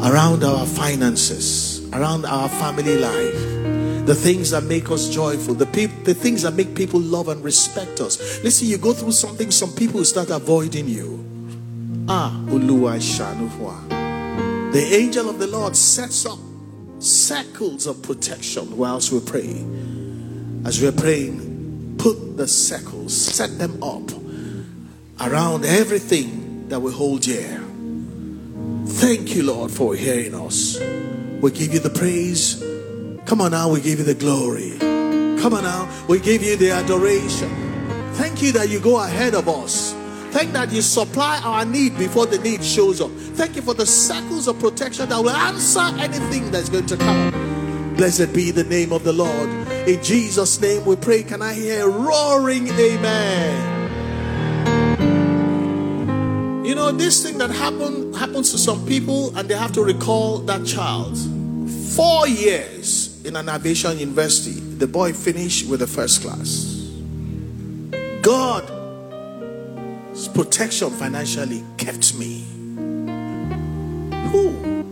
around 0.02 0.44
our 0.44 0.66
finances, 0.66 1.88
around 1.92 2.26
our 2.26 2.48
family 2.48 2.98
life 2.98 3.77
the 4.08 4.14
things 4.14 4.52
that 4.52 4.64
make 4.64 4.90
us 4.90 5.10
joyful, 5.10 5.52
the, 5.52 5.66
pe- 5.66 5.84
the 5.84 6.14
things 6.14 6.40
that 6.40 6.54
make 6.54 6.74
people 6.74 6.98
love 6.98 7.28
and 7.28 7.44
respect 7.44 8.00
us. 8.00 8.42
Listen, 8.42 8.66
you 8.66 8.78
go 8.78 8.94
through 8.94 9.12
something, 9.12 9.50
some 9.50 9.70
people 9.74 10.02
start 10.02 10.30
avoiding 10.30 10.88
you. 10.88 11.22
Ah, 12.08 12.32
Uluwa 12.46 12.96
Shanufwa. 12.96 14.72
The 14.72 14.80
angel 14.94 15.28
of 15.28 15.38
the 15.38 15.46
Lord 15.46 15.76
sets 15.76 16.24
up 16.24 16.38
circles 17.00 17.86
of 17.86 18.00
protection 18.02 18.78
whilst 18.78 19.12
we 19.12 19.20
pray. 19.20 19.62
As 20.64 20.80
we're 20.80 20.90
praying, 20.90 21.96
put 21.98 22.38
the 22.38 22.48
circles, 22.48 23.14
set 23.14 23.58
them 23.58 23.82
up 23.82 24.10
around 25.20 25.66
everything 25.66 26.66
that 26.70 26.80
we 26.80 26.92
hold 26.92 27.20
dear. 27.20 27.62
Thank 28.86 29.34
you, 29.34 29.42
Lord, 29.42 29.70
for 29.70 29.94
hearing 29.94 30.34
us. 30.34 30.80
We 31.42 31.50
give 31.50 31.74
you 31.74 31.80
the 31.80 31.90
praise 31.90 32.64
Come 33.28 33.42
on 33.42 33.50
now, 33.50 33.68
we 33.68 33.82
give 33.82 33.98
you 33.98 34.06
the 34.06 34.14
glory. 34.14 34.78
Come 34.78 35.52
on 35.52 35.62
now, 35.62 35.86
we 36.08 36.18
give 36.18 36.42
you 36.42 36.56
the 36.56 36.70
adoration. 36.70 37.50
Thank 38.14 38.40
you 38.40 38.52
that 38.52 38.70
you 38.70 38.80
go 38.80 39.04
ahead 39.04 39.34
of 39.34 39.50
us. 39.50 39.92
Thank 40.30 40.54
that 40.54 40.72
you 40.72 40.80
supply 40.80 41.38
our 41.44 41.66
need 41.66 41.98
before 41.98 42.24
the 42.24 42.38
need 42.38 42.64
shows 42.64 43.02
up. 43.02 43.10
Thank 43.10 43.54
you 43.54 43.60
for 43.60 43.74
the 43.74 43.84
circles 43.84 44.48
of 44.48 44.58
protection 44.58 45.10
that 45.10 45.18
will 45.18 45.28
answer 45.28 45.78
anything 45.98 46.50
that's 46.50 46.70
going 46.70 46.86
to 46.86 46.96
come. 46.96 47.94
Blessed 47.96 48.32
be 48.32 48.50
the 48.50 48.64
name 48.64 48.94
of 48.94 49.04
the 49.04 49.12
Lord. 49.12 49.50
In 49.86 50.02
Jesus' 50.02 50.58
name 50.58 50.86
we 50.86 50.96
pray. 50.96 51.22
Can 51.22 51.42
I 51.42 51.52
hear 51.52 51.86
roaring 51.86 52.68
amen? 52.68 53.74
You 56.64 56.74
know, 56.74 56.92
this 56.92 57.22
thing 57.22 57.36
that 57.36 57.50
happen, 57.50 58.14
happens 58.14 58.52
to 58.52 58.58
some 58.58 58.86
people 58.86 59.36
and 59.36 59.50
they 59.50 59.54
have 59.54 59.72
to 59.72 59.84
recall 59.84 60.38
that 60.38 60.64
child. 60.64 61.18
Four 61.94 62.26
years 62.26 63.07
in 63.28 63.36
an 63.36 63.48
aviation 63.48 63.98
university. 63.98 64.58
The 64.58 64.86
boy 64.86 65.12
finished 65.12 65.68
with 65.68 65.80
the 65.80 65.86
first 65.86 66.22
class. 66.22 66.74
God's 68.22 68.70
protection 70.28 70.90
financially 70.90 71.62
kept 71.76 72.14
me. 72.18 72.46
Who? 74.30 74.84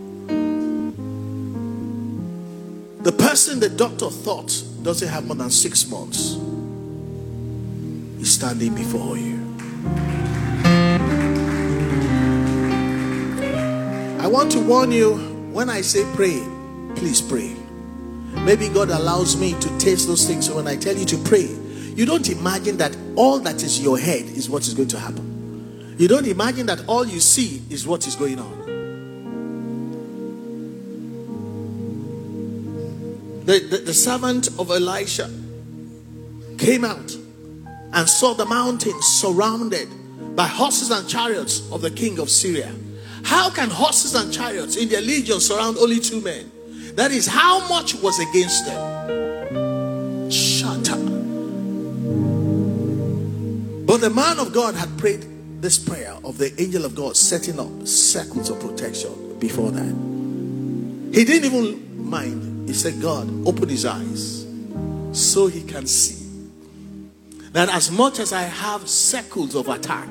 The 3.03 3.13
person 3.13 3.59
the 3.59 3.71
doctor 3.71 4.11
thought 4.11 4.63
doesn't 4.83 5.09
have 5.09 5.27
more 5.27 5.37
than 5.37 5.51
six 5.51 5.89
months 5.89 6.37
is 8.21 8.35
standing 8.35 8.75
before 8.75 9.17
you. 9.17 9.37
I 14.21 14.27
want 14.29 14.53
to 14.53 14.61
warn 14.61 14.93
you 14.93 15.15
when 15.53 15.71
I 15.71 15.81
say 15.81 16.05
pray, 16.15 16.43
please 16.97 17.23
pray. 17.23 17.66
Maybe 18.45 18.69
God 18.69 18.91
allows 18.91 19.37
me 19.37 19.59
to 19.61 19.79
taste 19.79 20.07
those 20.07 20.27
things. 20.27 20.47
So 20.47 20.57
when 20.57 20.67
I 20.69 20.77
tell 20.77 20.97
you 20.97 21.05
to 21.07 21.19
pray, 21.19 21.49
you 21.97 22.05
don't 22.07 22.29
imagine 22.29 22.77
that 22.77 22.97
all 23.17 23.39
that 23.41 23.63
is 23.63 23.81
your 23.81 23.99
head 23.99 24.25
is 24.25 24.51
what 24.51 24.67
is 24.67 24.75
going 24.75 24.89
to 24.89 24.99
happen. 24.99 25.95
You 25.99 26.09
don't 26.09 26.27
imagine 26.27 26.67
that 26.67 26.87
all 26.87 27.07
you 27.07 27.21
see 27.21 27.63
is 27.71 27.87
what 27.87 28.07
is 28.07 28.15
going 28.15 28.39
on. 28.39 28.67
The, 33.47 33.61
the, 33.61 33.77
the 33.79 33.95
servant 33.95 34.49
of 34.59 34.71
Elisha 34.71 35.31
came 36.59 36.85
out 36.85 37.17
and 37.93 38.09
saw 38.09 38.35
the 38.35 38.45
mountains 38.45 39.07
surrounded 39.07 39.89
by 40.37 40.47
horses 40.47 40.91
and 40.91 41.09
chariots 41.09 41.71
of 41.73 41.81
the 41.81 41.91
king 41.91 42.19
of 42.19 42.29
Syria. 42.29 42.75
How 43.25 43.49
can 43.49 43.71
horses 43.71 44.15
and 44.15 44.33
chariots 44.33 44.77
in 44.77 44.89
their 44.89 45.01
legion 45.01 45.41
surround 45.41 45.79
only 45.79 46.01
two 46.01 46.21
men? 46.21 46.53
That 46.97 47.13
is 47.13 47.27
how 47.27 47.69
much 47.69 47.95
was 47.95 48.19
against 48.19 48.65
them. 48.65 50.31
Shut 50.31 50.91
up. 50.91 50.99
But 53.87 53.99
the 53.99 54.11
man 54.11 54.39
of 54.39 54.55
God 54.55 54.75
had 54.75 54.97
prayed 54.97 55.27
this 55.61 55.79
prayer 55.79 56.15
of 56.25 56.39
the 56.39 56.59
angel 56.61 56.87
of 56.87 56.95
God 56.95 57.15
setting 57.17 57.61
up 57.61 57.87
circles 57.87 58.49
of 58.49 58.61
protection 58.61 59.39
before 59.39 59.71
that. 59.73 59.95
He 61.15 61.25
didn't 61.25 61.45
even 61.45 62.09
mind. 62.09 62.69
He 62.69 62.75
said, 62.75 63.01
God, 63.01 63.29
open 63.47 63.69
his 63.69 63.85
eyes 63.85 64.47
so 65.13 65.49
he 65.49 65.63
can 65.63 65.87
see 65.87 66.25
that 67.53 67.69
as 67.69 67.91
much 67.91 68.21
as 68.21 68.33
I 68.33 68.43
have 68.43 68.89
circles 68.89 69.55
of 69.55 69.69
attack, 69.69 70.09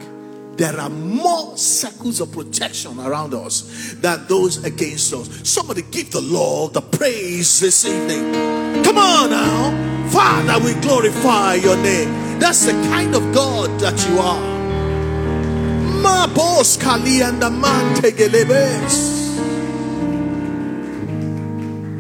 there 0.58 0.80
are 0.80 0.90
more 0.90 1.58
circles 1.58 2.22
of 2.22 2.32
protection 2.32 2.98
around 3.00 3.34
us 3.34 3.94
than 3.96 4.26
those 4.28 4.64
against 4.64 5.14
us. 5.14 5.50
Somebody 5.50 5.82
give 5.92 6.12
the 6.12 6.22
Lord 6.22 6.74
the 6.74 6.82
praise 6.82 7.60
this 7.60 7.86
evening. 7.86 8.84
Come 8.84 8.98
on 8.98 9.30
now. 9.30 10.10
Father, 10.10 10.64
we 10.64 10.74
glorify 10.82 11.56
your 11.56 11.76
name. 11.78 12.40
That's 12.40 12.66
the 12.66 12.72
kind 12.72 13.16
of 13.16 13.34
God 13.34 13.80
that 13.82 14.08
you 14.08 14.20
are. 14.20 14.56
Ma 16.02 16.28
boss 16.28 16.78
kali 16.78 17.22
and 17.22 17.42
the 17.42 17.50
man 17.50 17.96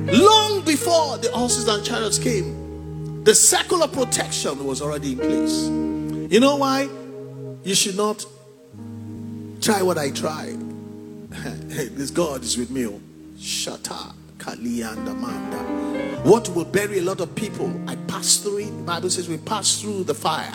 Long 0.08 0.63
before 0.63 1.18
the 1.18 1.30
horses 1.34 1.68
and 1.68 1.84
chariots 1.84 2.20
came, 2.20 3.24
the 3.24 3.36
circle 3.36 3.84
of 3.84 3.91
protection 3.91 4.63
was 4.65 4.82
already 4.82 5.13
in 5.13 5.18
place. 5.18 5.63
You 6.32 6.39
know 6.39 6.56
why? 6.56 6.88
You 7.63 7.74
should 7.74 7.98
not 7.98 8.26
Try 9.65 9.82
what 9.82 9.97
I 9.97 10.12
try. 10.12 10.54
this 11.32 12.12
God 12.12 12.43
is 12.43 12.56
with 12.56 12.69
me. 12.69 12.86
Oh. 12.86 13.01
Shata 13.36 14.13
Kalianda 14.38 15.15
Manda. 15.19 15.58
What 16.21 16.47
will 16.49 16.65
bury 16.65 16.99
a 16.99 17.01
lot 17.01 17.19
of 17.19 17.34
people? 17.34 17.73
I 17.89 17.95
passed 17.95 18.43
through 18.43 18.60
it. 18.60 18.65
The 18.65 18.84
Bible 18.84 19.10
says 19.10 19.28
we 19.28 19.38
passed 19.38 19.82
through 19.82 20.04
the 20.04 20.13
fire. 20.13 20.54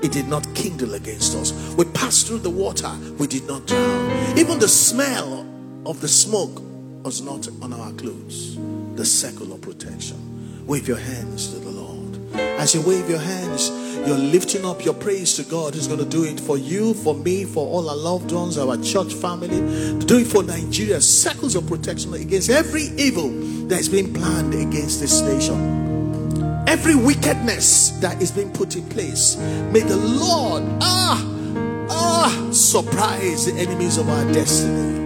It 0.00 0.12
did 0.12 0.28
not 0.28 0.46
kindle 0.54 0.94
against 0.94 1.34
us. 1.34 1.74
We 1.74 1.86
passed 1.86 2.28
through 2.28 2.38
the 2.38 2.50
water. 2.50 2.92
We 3.18 3.26
did 3.26 3.48
not 3.48 3.66
drown. 3.66 4.38
Even 4.38 4.60
the 4.60 4.68
smell 4.68 5.44
of 5.84 6.00
the 6.00 6.06
smoke 6.06 6.62
was 7.02 7.22
not 7.22 7.48
on 7.62 7.72
our 7.72 7.90
clothes. 7.94 8.58
The 8.94 9.04
circle 9.04 9.54
of 9.54 9.60
protection. 9.60 10.64
Wave 10.68 10.86
your 10.86 10.98
hands 10.98 11.52
to 11.52 11.58
the 11.58 11.70
Lord. 11.70 12.36
As 12.60 12.76
you 12.76 12.80
wave 12.82 13.10
your 13.10 13.18
hands, 13.18 13.70
you're 14.06 14.16
lifting 14.16 14.64
up 14.64 14.84
your 14.84 14.94
praise 14.94 15.34
to 15.34 15.42
God 15.42 15.74
who's 15.74 15.86
going 15.88 15.98
to 15.98 16.06
do 16.06 16.24
it 16.24 16.38
for 16.38 16.56
you, 16.56 16.94
for 16.94 17.14
me, 17.14 17.44
for 17.44 17.66
all 17.66 17.90
our 17.90 17.96
loved 17.96 18.30
ones, 18.30 18.56
our 18.56 18.76
church 18.78 19.12
family, 19.14 19.48
to 19.48 20.06
do 20.06 20.18
it 20.18 20.26
for 20.26 20.42
Nigeria. 20.42 21.00
Circles 21.00 21.56
of 21.56 21.66
protection 21.66 22.14
against 22.14 22.48
every 22.50 22.84
evil 22.96 23.28
that 23.68 23.80
is 23.80 23.88
being 23.88 24.14
planned 24.14 24.54
against 24.54 25.00
this 25.00 25.20
nation. 25.22 26.64
Every 26.68 26.94
wickedness 26.94 27.90
that 28.00 28.22
is 28.22 28.30
being 28.30 28.52
put 28.52 28.76
in 28.76 28.88
place. 28.88 29.36
May 29.36 29.80
the 29.80 29.96
Lord, 29.96 30.62
ah, 30.80 31.86
ah, 31.90 32.48
surprise 32.52 33.46
the 33.46 33.54
enemies 33.60 33.98
of 33.98 34.08
our 34.08 34.32
destiny. 34.32 35.04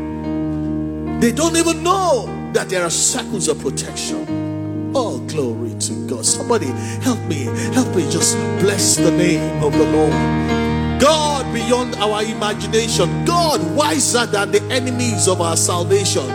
They 1.21 1.33
don't 1.33 1.57
even 1.57 1.83
know 1.83 2.51
that 2.53 2.69
there 2.69 2.83
are 2.83 2.91
circles 2.91 3.49
of 3.49 3.59
protection 3.61 4.50
glory 5.33 5.75
to 5.81 6.07
God. 6.07 6.25
Somebody 6.25 6.66
help 7.03 7.21
me. 7.27 7.45
Help 7.75 7.95
me 7.95 8.11
just 8.11 8.37
bless 8.61 8.97
the 8.97 9.11
name 9.11 9.62
of 9.62 9.73
the 9.73 9.85
Lord. 9.85 10.12
God 11.01 11.53
beyond 11.55 11.97
our 11.97 12.23
imagination. 12.23 13.25
God 13.25 13.61
wiser 13.77 14.27
than 14.27 14.51
the 14.53 14.62
enemies 14.71 15.29
of 15.29 15.40
our 15.40 15.57
salvation. 15.57 16.27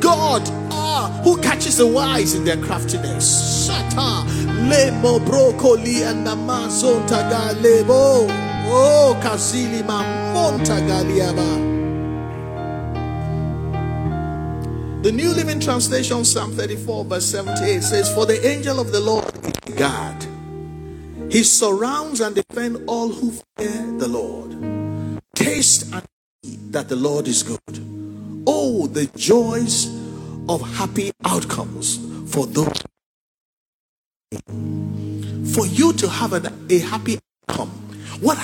God 0.00 0.42
ah, 0.70 1.20
who 1.24 1.40
catches 1.40 1.78
the 1.78 1.86
wise 1.86 2.34
in 2.34 2.44
their 2.44 2.58
craftiness. 2.58 3.68
Shata. 3.68 4.24
Lemo 4.68 5.18
brokoli 5.20 6.02
and 6.08 6.26
the 6.26 6.34
taga 7.06 7.60
lebo. 7.62 8.26
Oh, 8.66 9.18
kasili 9.22 9.82
mamonta 9.82 10.80
The 15.04 15.12
New 15.12 15.34
Living 15.34 15.60
Translation, 15.60 16.24
Psalm 16.24 16.52
34, 16.52 17.04
verse 17.04 17.26
78 17.26 17.82
says, 17.82 18.14
For 18.14 18.24
the 18.24 18.42
angel 18.46 18.80
of 18.80 18.90
the 18.90 19.00
Lord 19.00 19.26
is 19.44 19.74
God. 19.74 20.26
He 21.30 21.42
surrounds 21.42 22.22
and 22.22 22.34
defends 22.34 22.80
all 22.86 23.10
who 23.10 23.32
fear 23.58 23.98
the 23.98 24.08
Lord. 24.08 25.20
Taste 25.34 25.92
and 25.92 26.02
see 26.42 26.56
that 26.70 26.88
the 26.88 26.96
Lord 26.96 27.28
is 27.28 27.42
good. 27.42 27.60
Oh, 28.46 28.86
the 28.86 29.04
joys 29.14 29.88
of 30.48 30.62
happy 30.78 31.12
outcomes 31.26 31.98
for 32.32 32.46
those. 32.46 32.82
For 35.54 35.66
you 35.66 35.92
to 35.92 36.08
have 36.08 36.32
an, 36.32 36.66
a 36.70 36.78
happy 36.78 37.18
outcome, 37.50 37.68
what, 38.22 38.38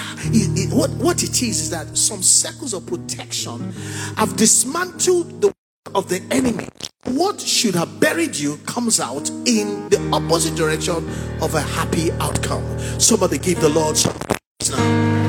what, 0.75 0.91
what 0.91 1.23
it 1.23 1.43
is 1.43 1.59
is 1.59 1.71
that 1.71 1.97
some 1.97 2.23
circles 2.23 2.75
of 2.75 2.85
protection 2.87 3.73
have 4.19 4.37
dismantled 4.37 5.41
the 5.41 5.55
of 5.95 6.09
the 6.09 6.23
enemy, 6.31 6.69
what 7.05 7.41
should 7.41 7.75
have 7.75 8.01
buried 8.01 8.37
you 8.37 8.57
comes 8.59 9.01
out 9.01 9.29
in 9.47 9.89
the 9.89 10.11
opposite 10.13 10.55
direction 10.55 10.95
of 11.41 11.55
a 11.55 11.61
happy 11.61 12.13
outcome. 12.13 12.65
Somebody 13.01 13.39
give 13.39 13.61
the 13.61 13.69
Lord 13.69 13.97
some 13.97 14.15
praise 14.15 14.71
now. 14.71 15.21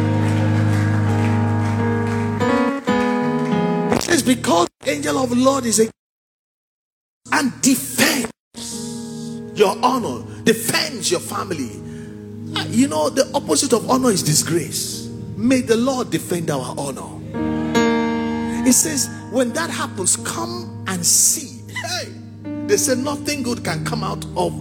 It 3.94 4.02
says, 4.04 4.24
Because 4.24 4.68
the 4.82 4.92
angel 4.92 5.18
of 5.18 5.30
the 5.30 5.36
Lord 5.36 5.66
is 5.66 5.80
a 5.80 5.90
and 7.32 7.62
defends 7.62 8.32
your 9.54 9.78
honor, 9.84 10.26
defends 10.44 11.10
your 11.10 11.20
family. 11.20 11.72
Ah, 12.56 12.66
you 12.70 12.88
know, 12.88 13.10
the 13.10 13.30
opposite 13.34 13.74
of 13.74 13.90
honor 13.90 14.10
is 14.12 14.24
disgrace. 14.24 15.10
May 15.38 15.62
the 15.62 15.78
Lord 15.78 16.10
defend 16.10 16.52
our 16.52 16.76
honor. 16.78 17.08
It 18.68 18.74
says, 18.74 19.10
when 19.32 19.54
that 19.54 19.70
happens, 19.70 20.18
come 20.18 20.84
and 20.88 21.06
see. 21.06 21.62
Hey, 21.74 22.12
they 22.68 22.78
say 22.78 22.96
nothing 22.96 23.44
good 23.44 23.64
can 23.64 23.84
come 23.86 24.04
out 24.04 24.24
of 24.38 24.54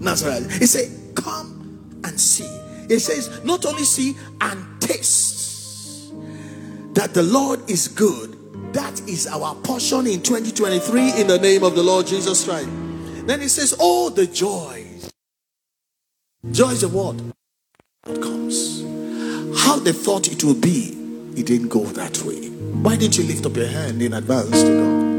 Nazareth. 0.00 0.52
He 0.58 0.66
said, 0.66 1.14
come 1.14 2.00
and 2.04 2.20
see. 2.20 2.48
He 2.88 2.98
says, 2.98 3.42
not 3.44 3.64
only 3.64 3.84
see 3.84 4.16
and 4.40 4.80
taste 4.80 5.40
that 6.94 7.14
the 7.14 7.22
Lord 7.22 7.68
is 7.70 7.88
good. 7.88 8.36
That 8.74 9.00
is 9.08 9.26
our 9.26 9.54
portion 9.56 10.06
in 10.06 10.22
2023 10.22 11.20
in 11.20 11.26
the 11.26 11.38
name 11.38 11.62
of 11.64 11.74
the 11.74 11.82
Lord 11.82 12.06
Jesus 12.06 12.44
Christ. 12.44 12.68
Then 13.26 13.40
he 13.40 13.48
says, 13.48 13.74
Oh, 13.80 14.10
the 14.10 14.26
joys. 14.26 15.10
Joys 16.50 16.82
of 16.82 16.94
what? 16.94 17.20
What 18.04 18.22
comes. 18.22 18.82
How 19.60 19.78
they 19.78 19.92
thought 19.92 20.30
it 20.30 20.42
would 20.44 20.60
be, 20.60 20.96
it 21.36 21.46
didn't 21.46 21.68
go 21.68 21.84
that 21.84 22.22
way. 22.22 22.49
Why 22.72 22.96
didn't 22.96 23.18
you 23.18 23.24
lift 23.24 23.44
up 23.46 23.56
your 23.56 23.66
hand 23.66 24.00
in 24.00 24.14
advance 24.14 24.62
to 24.62 24.70
God? 24.78 25.10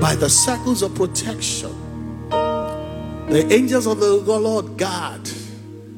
By 0.00 0.16
the 0.16 0.28
circles 0.28 0.82
of 0.82 0.94
protection, 0.94 1.70
the 2.30 3.46
angels 3.50 3.86
of 3.86 4.00
the 4.00 4.12
Lord 4.12 4.76
guard, 4.76 5.24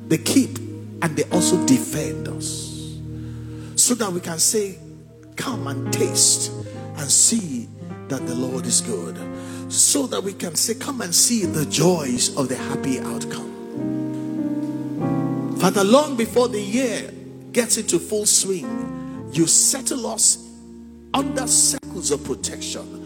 they 0.09 0.19
keep 0.19 0.59
and 1.03 1.17
they 1.17 1.25
also 1.31 1.65
defend 1.67 2.29
us. 2.29 2.99
So 3.77 3.95
that 3.95 4.13
we 4.13 4.21
can 4.21 4.39
say, 4.39 4.79
Come 5.37 5.67
and 5.67 5.93
taste 5.93 6.53
and 6.97 7.11
see 7.11 7.69
that 8.09 8.27
the 8.27 8.35
Lord 8.35 8.67
is 8.67 8.81
good. 8.81 9.19
So 9.73 10.07
that 10.07 10.23
we 10.23 10.33
can 10.33 10.55
say, 10.55 10.75
Come 10.75 11.01
and 11.01 11.15
see 11.15 11.45
the 11.45 11.67
joys 11.67 12.37
of 12.37 12.49
the 12.49 12.57
happy 12.57 13.01
outcome. 13.01 13.53
Father, 15.59 15.83
long 15.83 16.17
before 16.17 16.49
the 16.49 16.61
year 16.61 17.11
gets 17.55 17.79
into 17.79 17.99
full 17.99 18.27
swing, 18.27 19.31
you 19.33 19.47
settle 19.47 20.07
us 20.07 20.51
under 21.15 21.47
circles 21.47 22.11
of 22.11 22.23
protection 22.25 23.01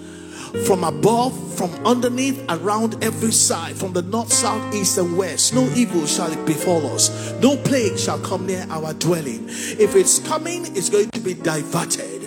from 0.64 0.82
above, 0.82 1.56
from 1.56 1.70
underneath, 1.86 2.42
around 2.48 3.04
every 3.04 3.30
side, 3.30 3.76
from 3.76 3.92
the 3.92 4.00
north, 4.00 4.32
south, 4.32 4.74
east, 4.74 4.96
and 4.96 5.16
west. 5.16 5.54
No 5.54 5.68
evil 5.74 6.06
shall 6.06 6.32
it 6.32 6.44
befall 6.46 6.86
us, 6.86 7.32
no 7.42 7.56
plague 7.58 7.98
shall 7.98 8.18
come 8.20 8.46
near 8.46 8.66
our 8.70 8.94
dwelling. 8.94 9.44
If 9.48 9.94
it's 9.94 10.18
coming, 10.20 10.64
it's 10.74 10.88
going 10.88 11.10
to 11.10 11.20
be 11.20 11.34
diverted. 11.34 12.24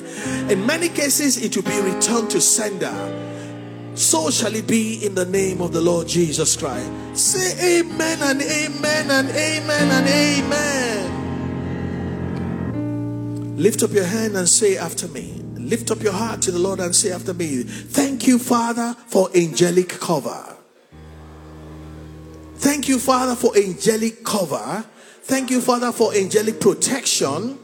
In 0.51 0.65
many 0.65 0.89
cases, 0.89 1.43
it 1.43 1.55
will 1.55 1.63
be 1.63 1.81
returned 1.81 2.29
to 2.31 2.41
sender. 2.41 2.93
So 3.95 4.29
shall 4.29 4.55
it 4.55 4.67
be 4.67 5.03
in 5.05 5.15
the 5.15 5.25
name 5.25 5.61
of 5.61 5.73
the 5.73 5.81
Lord 5.81 6.07
Jesus 6.07 6.55
Christ. 6.55 6.89
Say 7.17 7.79
amen 7.79 8.19
and 8.21 8.41
amen 8.41 9.11
and 9.11 9.29
amen 9.29 9.91
and 9.91 10.07
amen. 10.07 11.20
Lift 13.55 13.83
up 13.83 13.91
your 13.91 14.05
hand 14.05 14.35
and 14.37 14.47
say 14.47 14.77
after 14.77 15.07
me. 15.07 15.41
Lift 15.55 15.91
up 15.91 16.01
your 16.01 16.13
heart 16.13 16.41
to 16.43 16.51
the 16.51 16.59
Lord 16.59 16.79
and 16.79 16.95
say 16.95 17.11
after 17.11 17.33
me, 17.33 17.63
Thank 17.63 18.25
you, 18.27 18.39
Father, 18.39 18.95
for 19.07 19.29
angelic 19.35 19.89
cover. 19.89 20.55
Thank 22.55 22.87
you, 22.87 22.99
Father, 22.99 23.35
for 23.35 23.55
angelic 23.57 24.23
cover. 24.23 24.85
Thank 25.23 25.51
you, 25.51 25.61
Father, 25.61 25.91
for 25.91 26.13
angelic 26.13 26.59
protection 26.59 27.57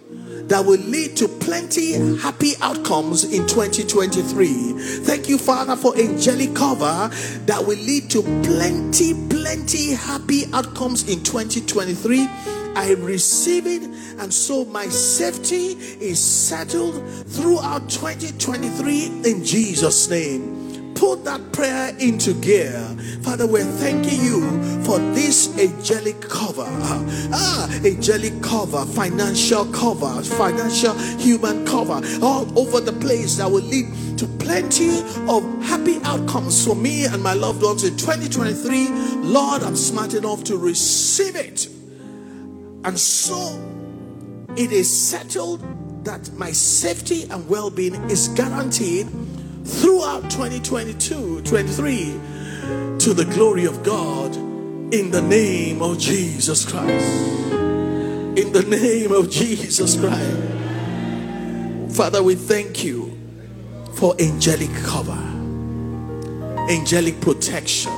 that 0.48 0.66
will 0.66 0.80
lead 0.80 1.18
to 1.18 1.28
plenty 1.28 1.94
happy 2.18 2.54
outcomes 2.62 3.24
in 3.26 3.46
2023. 3.48 4.48
Thank 5.04 5.28
you, 5.28 5.38
Father, 5.38 5.76
for 5.76 5.98
angelic 5.98 6.56
cover 6.56 7.10
that 7.46 7.66
will 7.66 7.78
lead 7.78 8.10
to 8.12 8.22
plenty, 8.44 9.14
plenty 9.30 9.92
happy 9.92 10.46
outcomes 10.54 11.10
in 11.10 11.24
2023 11.24 12.28
I 12.78 12.92
receive 12.92 13.66
it, 13.66 13.82
and 14.20 14.32
so 14.32 14.64
my 14.66 14.86
safety 14.86 15.70
is 16.00 16.24
settled 16.24 17.04
throughout 17.26 17.90
2023 17.90 19.24
in 19.26 19.44
Jesus' 19.44 20.08
name. 20.08 20.94
Put 20.94 21.26
that 21.26 21.52
prayer 21.52 21.96
into 21.98 22.36
gear. 22.36 22.80
Father, 23.24 23.48
we're 23.48 23.64
thanking 23.64 24.24
you 24.24 24.42
for 24.84 25.00
this 25.16 25.58
angelic 25.58 26.22
cover. 26.22 26.68
Ah, 27.34 27.68
angelic 27.84 28.44
cover, 28.44 28.86
financial 28.86 29.66
cover, 29.74 30.22
financial 30.22 30.94
human 31.18 31.66
cover, 31.66 32.00
all 32.22 32.46
over 32.60 32.80
the 32.80 32.94
place 32.94 33.38
that 33.38 33.50
will 33.50 33.64
lead 33.64 33.88
to 34.20 34.28
plenty 34.38 35.00
of 35.28 35.44
happy 35.64 36.00
outcomes 36.04 36.64
for 36.64 36.76
me 36.76 37.06
and 37.06 37.24
my 37.24 37.34
loved 37.34 37.64
ones 37.64 37.84
in 37.84 37.98
2023. 37.98 38.90
Lord, 39.24 39.64
I'm 39.64 39.76
smart 39.76 40.14
enough 40.14 40.44
to 40.44 40.58
receive 40.58 41.36
it 41.36 41.70
and 42.84 43.00
so 43.00 43.60
it 44.56 44.72
is 44.72 44.90
settled 44.90 45.64
that 46.04 46.32
my 46.34 46.52
safety 46.52 47.24
and 47.30 47.48
well 47.50 47.70
being 47.70 47.96
is 48.10 48.30
guaranteed 48.30 49.08
throughout 49.64 50.24
2022 50.32 51.42
23 51.42 52.20
to 53.00 53.14
the 53.14 53.26
glory 53.34 53.66
of 53.66 53.84
God 53.84 54.36
in 54.94 55.12
the 55.12 55.22
name 55.22 55.82
of 55.82 56.00
Jesus 56.00 56.70
Christ. 56.70 57.24
In 57.52 58.54
the 58.54 58.64
name 58.64 59.12
of 59.12 59.30
Jesus 59.30 60.00
Christ. 60.00 60.38
Father, 61.96 62.24
we 62.24 62.36
thank 62.36 62.84
you 62.84 63.18
for 63.96 64.16
angelic 64.20 64.74
cover, 64.84 65.12
angelic 66.70 67.20
protection, 67.20 67.92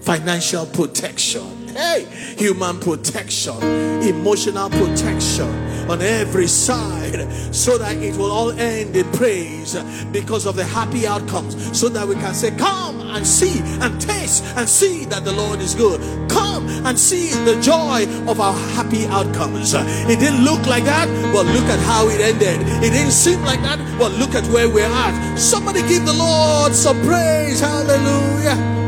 financial 0.00 0.66
protection 0.66 1.57
Hey, 1.78 2.08
human 2.36 2.80
protection, 2.80 3.54
emotional 4.02 4.68
protection 4.68 5.46
on 5.88 6.02
every 6.02 6.48
side, 6.48 7.32
so 7.54 7.78
that 7.78 7.96
it 7.98 8.16
will 8.16 8.32
all 8.32 8.50
end 8.50 8.96
in 8.96 9.08
praise 9.12 9.80
because 10.10 10.44
of 10.46 10.56
the 10.56 10.64
happy 10.64 11.06
outcomes, 11.06 11.54
so 11.78 11.88
that 11.90 12.08
we 12.08 12.16
can 12.16 12.34
say, 12.34 12.50
Come 12.56 13.00
and 13.02 13.24
see 13.24 13.60
and 13.80 14.00
taste 14.00 14.42
and 14.56 14.68
see 14.68 15.04
that 15.04 15.24
the 15.24 15.30
Lord 15.30 15.60
is 15.60 15.76
good. 15.76 16.00
Come 16.28 16.68
and 16.84 16.98
see 16.98 17.28
the 17.44 17.60
joy 17.60 18.06
of 18.28 18.40
our 18.40 18.54
happy 18.74 19.06
outcomes. 19.06 19.72
It 19.74 20.18
didn't 20.18 20.44
look 20.44 20.66
like 20.66 20.82
that, 20.82 21.06
but 21.32 21.46
look 21.46 21.66
at 21.66 21.78
how 21.86 22.08
it 22.08 22.20
ended. 22.20 22.58
It 22.82 22.90
didn't 22.90 23.12
seem 23.12 23.40
like 23.42 23.62
that, 23.62 23.78
but 24.00 24.10
look 24.18 24.34
at 24.34 24.44
where 24.48 24.68
we're 24.68 24.84
at. 24.84 25.36
Somebody 25.36 25.82
give 25.82 26.04
the 26.04 26.12
Lord 26.12 26.74
some 26.74 27.00
praise. 27.02 27.60
Hallelujah 27.60 28.87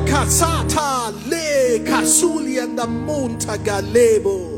kasata 0.00 1.12
le 1.28 1.78
kasuli 1.84 2.58
and 2.62 2.78
the 2.78 2.86
monta 2.86 3.56
galebo. 3.58 4.52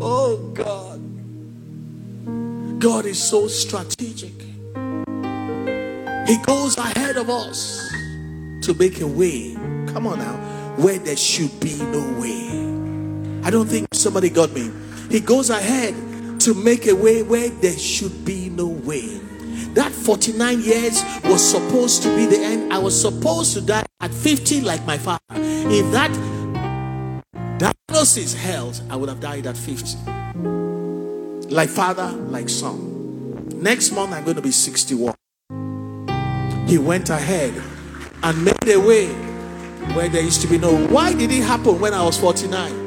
Oh 0.00 0.36
God. 0.52 1.00
God 2.80 3.06
is 3.06 3.22
so 3.22 3.48
strategic. 3.48 4.32
He 6.26 6.36
goes 6.44 6.76
ahead 6.76 7.16
of 7.16 7.30
us 7.30 7.80
to 8.62 8.74
make 8.78 9.00
a 9.00 9.06
way. 9.06 9.54
Come 9.86 10.06
on 10.06 10.18
now, 10.18 10.36
where 10.76 10.98
there 10.98 11.16
should 11.16 11.58
be 11.60 11.76
no 11.78 12.20
way. 12.20 12.50
I 13.42 13.50
don't 13.50 13.68
think 13.68 13.86
somebody 13.92 14.28
got 14.28 14.52
me. 14.52 14.70
He 15.10 15.20
goes 15.20 15.50
ahead 15.50 15.94
to 16.40 16.54
make 16.54 16.86
a 16.86 16.94
way 16.94 17.22
where 17.22 17.48
there 17.48 17.78
should 17.78 18.24
be 18.24 18.50
no 18.50 18.66
way. 18.66 19.20
That 19.74 19.90
49 19.90 20.60
years 20.60 21.02
was 21.24 21.42
supposed 21.42 22.04
to 22.04 22.16
be 22.16 22.26
the 22.26 22.38
end. 22.38 22.72
I 22.72 22.78
was 22.78 22.98
supposed 22.98 23.54
to 23.54 23.60
die 23.60 23.84
at 24.00 24.14
50 24.14 24.60
like 24.60 24.86
my 24.86 24.98
father. 24.98 25.18
If 25.32 25.90
that 25.90 26.12
diagnosis 27.58 28.34
held, 28.34 28.80
I 28.88 28.94
would 28.94 29.08
have 29.08 29.18
died 29.20 29.48
at 29.48 29.56
50. 29.56 29.98
Like 31.52 31.68
father, 31.68 32.12
like 32.28 32.48
son. 32.48 33.48
Next 33.60 33.90
month, 33.90 34.12
I'm 34.12 34.22
going 34.22 34.36
to 34.36 34.42
be 34.42 34.52
61. 34.52 35.12
He 36.68 36.78
went 36.78 37.10
ahead 37.10 37.60
and 38.22 38.44
made 38.44 38.68
a 38.68 38.78
way 38.78 39.08
where 39.94 40.08
there 40.08 40.22
used 40.22 40.40
to 40.42 40.46
be 40.46 40.56
no. 40.56 40.86
Why 40.86 41.12
did 41.12 41.32
it 41.32 41.42
happen 41.42 41.80
when 41.80 41.94
I 41.94 42.04
was 42.04 42.16
49? 42.18 42.84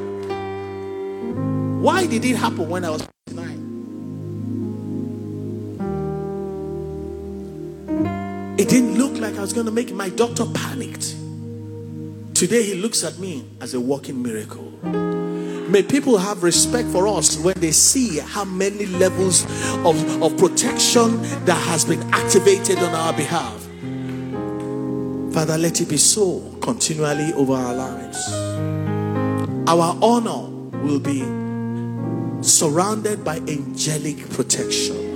Why 1.82 2.06
did 2.06 2.24
it 2.24 2.36
happen 2.36 2.66
when 2.68 2.84
I 2.84 2.90
was 2.90 3.06
Didn't 8.68 8.98
look 8.98 9.18
like 9.18 9.36
I 9.36 9.40
was 9.40 9.54
going 9.54 9.64
to 9.64 9.72
make 9.72 9.88
it. 9.88 9.94
My 9.94 10.10
doctor 10.10 10.44
panicked. 10.44 11.14
Today 12.34 12.62
he 12.62 12.74
looks 12.74 13.02
at 13.02 13.18
me 13.18 13.44
as 13.62 13.72
a 13.72 13.80
walking 13.80 14.22
miracle. 14.22 14.70
May 15.70 15.82
people 15.82 16.18
have 16.18 16.42
respect 16.42 16.88
for 16.88 17.08
us 17.08 17.38
when 17.38 17.58
they 17.60 17.72
see 17.72 18.18
how 18.18 18.44
many 18.44 18.84
levels 18.84 19.44
of, 19.86 20.22
of 20.22 20.36
protection 20.36 21.20
that 21.46 21.58
has 21.66 21.86
been 21.86 22.02
activated 22.12 22.78
on 22.78 22.94
our 22.94 23.12
behalf. 23.14 23.54
Father, 25.32 25.56
let 25.56 25.80
it 25.80 25.88
be 25.88 25.96
so 25.96 26.40
continually 26.60 27.32
over 27.32 27.54
our 27.54 27.74
lives. 27.74 28.32
Our 29.66 29.98
honor 30.02 30.50
will 30.82 31.00
be 31.00 31.20
surrounded 32.42 33.24
by 33.24 33.36
angelic 33.38 34.28
protection. 34.30 35.07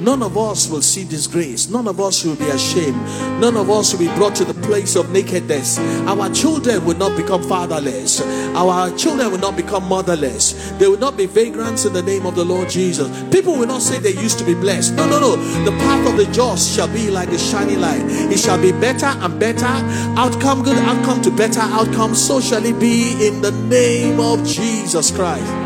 None 0.00 0.22
of 0.22 0.38
us 0.38 0.68
will 0.70 0.80
see 0.80 1.04
disgrace. 1.04 1.68
None 1.68 1.86
of 1.86 2.00
us 2.00 2.24
will 2.24 2.36
be 2.36 2.48
ashamed. 2.48 2.96
None 3.38 3.56
of 3.56 3.68
us 3.68 3.92
will 3.92 4.00
be 4.00 4.14
brought 4.14 4.34
to 4.36 4.46
the 4.46 4.54
place 4.62 4.96
of 4.96 5.10
nakedness. 5.10 5.78
Our 6.08 6.30
children 6.30 6.84
will 6.86 6.96
not 6.96 7.16
become 7.18 7.42
fatherless. 7.42 8.22
Our 8.54 8.96
children 8.96 9.30
will 9.30 9.38
not 9.38 9.56
become 9.56 9.86
motherless. 9.86 10.70
They 10.78 10.88
will 10.88 10.98
not 10.98 11.18
be 11.18 11.26
vagrants 11.26 11.84
in 11.84 11.92
the 11.92 12.02
name 12.02 12.24
of 12.24 12.34
the 12.34 12.44
Lord 12.44 12.70
Jesus. 12.70 13.08
People 13.30 13.56
will 13.56 13.66
not 13.66 13.82
say 13.82 13.98
they 13.98 14.14
used 14.14 14.38
to 14.38 14.44
be 14.44 14.54
blessed. 14.54 14.94
No, 14.94 15.06
no, 15.06 15.20
no. 15.20 15.36
The 15.64 15.72
path 15.72 16.08
of 16.08 16.16
the 16.16 16.24
just 16.32 16.74
shall 16.74 16.88
be 16.88 17.10
like 17.10 17.28
a 17.28 17.38
shining 17.38 17.80
light. 17.80 18.02
It 18.32 18.38
shall 18.38 18.60
be 18.60 18.72
better 18.72 19.06
and 19.06 19.38
better. 19.38 19.66
Outcome, 20.16 20.62
good 20.62 20.78
outcome 20.78 21.20
to 21.22 21.30
better 21.30 21.60
outcome. 21.60 22.14
So 22.14 22.40
shall 22.40 22.64
it 22.64 22.80
be 22.80 23.26
in 23.26 23.42
the 23.42 23.52
name 23.52 24.18
of 24.18 24.46
Jesus 24.46 25.10
Christ. 25.10 25.59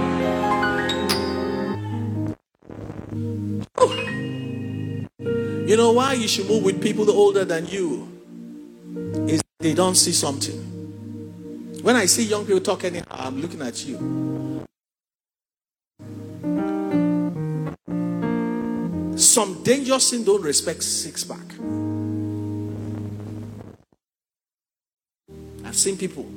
You 5.74 5.78
know 5.78 5.90
why 5.90 6.12
you 6.12 6.28
should 6.28 6.46
move 6.46 6.62
with 6.62 6.80
people 6.80 7.10
older 7.10 7.44
than 7.44 7.66
you? 7.66 8.06
Is 9.26 9.42
they 9.58 9.74
don't 9.74 9.96
see 9.96 10.12
something. 10.12 10.54
When 11.82 11.96
I 11.96 12.06
see 12.06 12.22
young 12.22 12.46
people 12.46 12.60
talking, 12.60 13.02
I'm 13.10 13.42
looking 13.42 13.60
at 13.60 13.84
you. 13.84 14.62
Some 19.16 19.64
dangerous 19.64 20.12
thing 20.12 20.22
don't 20.22 20.42
respect 20.42 20.84
six 20.84 21.24
pack. 21.24 21.42
I've 25.64 25.76
seen 25.76 25.96
people 25.96 26.30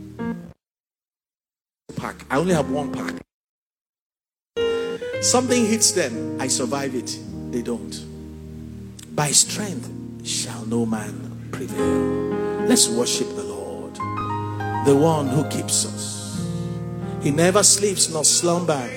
pack. 1.96 2.26
I 2.32 2.38
only 2.38 2.56
have 2.56 2.72
one 2.72 2.92
pack. 2.92 3.14
Something 5.22 5.68
hits 5.68 5.92
them, 5.92 6.42
I 6.42 6.48
survive 6.48 6.96
it. 6.96 7.20
They 7.52 7.62
don't. 7.62 8.17
By 9.18 9.32
strength 9.32 9.90
shall 10.24 10.64
no 10.68 10.86
man 10.86 11.50
prevail. 11.52 12.68
Let's 12.68 12.88
worship 12.88 13.28
the 13.36 13.42
Lord, 13.42 13.96
the 14.86 14.96
one 14.96 15.28
who 15.28 15.44
keeps 15.50 15.88
us. 15.88 16.46
He 17.24 17.32
never 17.32 17.64
sleeps 17.64 18.12
nor 18.12 18.24
slumber. 18.24 18.88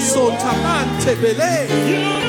so 0.00 0.30
tamante 0.38 1.14
bele. 1.20 2.19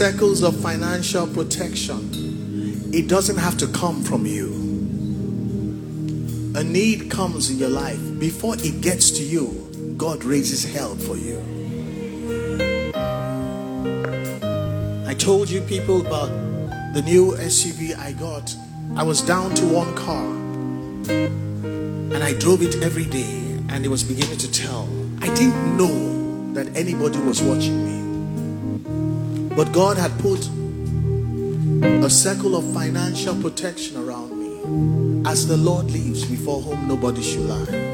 circles 0.00 0.42
of 0.42 0.58
financial 0.62 1.26
protection, 1.26 2.08
it 2.90 3.06
doesn't 3.06 3.36
have 3.36 3.58
to 3.58 3.66
come 3.66 4.02
from 4.02 4.24
you. 4.24 4.46
A 6.56 6.64
need 6.64 7.10
comes 7.10 7.50
in 7.50 7.58
your 7.58 7.68
life. 7.68 8.00
Before 8.18 8.54
it 8.56 8.80
gets 8.80 9.10
to 9.10 9.22
you, 9.22 9.94
God 9.98 10.24
raises 10.24 10.64
help 10.64 10.98
for 10.98 11.18
you. 11.18 11.38
I 15.06 15.12
told 15.12 15.50
you 15.50 15.60
people 15.60 16.00
about 16.00 16.30
the 16.94 17.02
new 17.04 17.32
SUV 17.32 17.94
I 17.98 18.12
got. 18.12 18.56
I 18.96 19.02
was 19.02 19.20
down 19.20 19.54
to 19.56 19.66
one 19.66 19.94
car 19.94 20.24
and 21.10 22.24
I 22.24 22.32
drove 22.38 22.62
it 22.62 22.82
every 22.82 23.04
day, 23.04 23.34
and 23.68 23.84
it 23.84 23.90
was 23.90 24.02
beginning 24.02 24.38
to 24.38 24.50
tell. 24.50 24.88
I 25.20 25.26
didn't 25.34 25.76
know 25.76 26.54
that 26.54 26.74
anybody 26.74 27.18
was 27.18 27.42
watching 27.42 27.84
me. 27.84 27.89
But 29.56 29.72
God 29.72 29.98
had 29.98 30.16
put 30.18 30.48
a 32.04 32.10
circle 32.10 32.56
of 32.56 32.64
financial 32.72 33.34
protection 33.40 33.96
around 33.96 34.30
me. 34.38 35.28
As 35.28 35.46
the 35.46 35.56
Lord 35.56 35.90
lives, 35.90 36.24
before 36.24 36.60
whom 36.62 36.88
nobody 36.88 37.22
should 37.22 37.46
lie. 37.46 37.90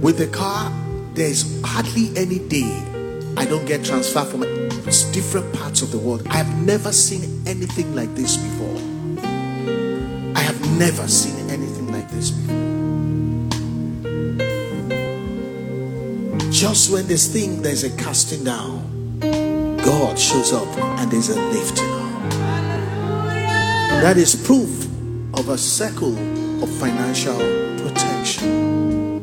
With 0.00 0.18
the 0.18 0.28
car, 0.32 0.72
there's 1.14 1.62
hardly 1.64 2.10
any 2.16 2.38
day 2.38 2.82
I 3.36 3.44
don't 3.44 3.66
get 3.66 3.84
transferred 3.84 4.28
from 4.28 4.40
different 5.12 5.52
parts 5.54 5.82
of 5.82 5.90
the 5.90 5.98
world. 5.98 6.26
I 6.28 6.34
have 6.36 6.66
never 6.66 6.92
seen 6.92 7.46
anything 7.46 7.94
like 7.94 8.14
this 8.14 8.36
before. 8.36 8.76
I 10.36 10.40
have 10.40 10.60
never 10.78 11.06
seen 11.08 11.48
anything 11.50 11.90
like 11.92 12.10
this 12.10 12.30
before. 12.30 12.62
Just 16.50 16.92
when 16.92 17.06
this 17.06 17.32
thing, 17.32 17.62
there's 17.62 17.84
a 17.84 17.90
casting 17.96 18.44
down, 18.44 18.91
God 19.84 20.18
shows 20.18 20.52
up 20.52 20.68
and 21.00 21.10
there's 21.10 21.28
a 21.28 21.40
lifting 21.50 21.90
up. 21.90 22.30
That 24.02 24.16
is 24.16 24.34
proof 24.34 24.84
of 25.34 25.48
a 25.48 25.58
circle 25.58 26.16
of 26.62 26.70
financial 26.78 27.36
protection. 27.82 29.20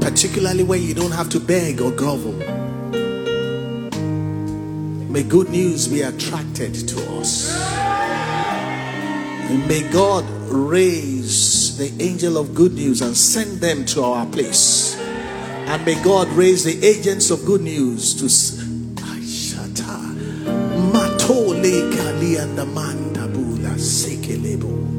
Particularly 0.00 0.64
when 0.64 0.82
you 0.82 0.94
don't 0.94 1.12
have 1.12 1.28
to 1.30 1.40
beg 1.40 1.80
or 1.80 1.90
grovel. 1.90 2.32
May 5.10 5.22
good 5.22 5.50
news 5.50 5.88
be 5.88 6.02
attracted 6.02 6.74
to 6.88 7.18
us. 7.18 7.50
And 9.50 9.66
may 9.66 9.82
God 9.90 10.24
raise 10.48 11.76
the 11.76 11.92
angel 12.02 12.38
of 12.38 12.54
good 12.54 12.74
news 12.74 13.00
and 13.02 13.16
send 13.16 13.60
them 13.60 13.84
to 13.86 14.02
our 14.02 14.26
place. 14.26 14.96
And 14.96 15.84
may 15.84 16.02
God 16.02 16.28
raise 16.28 16.64
the 16.64 16.84
agents 16.86 17.30
of 17.30 17.44
good 17.44 17.62
news 17.62 18.14
to 18.14 18.28
and 22.40 22.58
Amanda 22.58 23.28
Bula 23.28 23.74
Sekelebo 23.76 24.98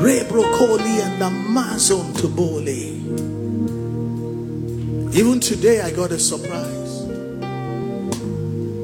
Rebrokoli 0.00 0.98
and 1.00 1.22
Amazon 1.22 2.12
Tobole. 2.14 2.98
Even 5.14 5.38
today 5.38 5.80
I 5.80 5.92
got 5.92 6.10
a 6.10 6.18
surprise. 6.18 7.06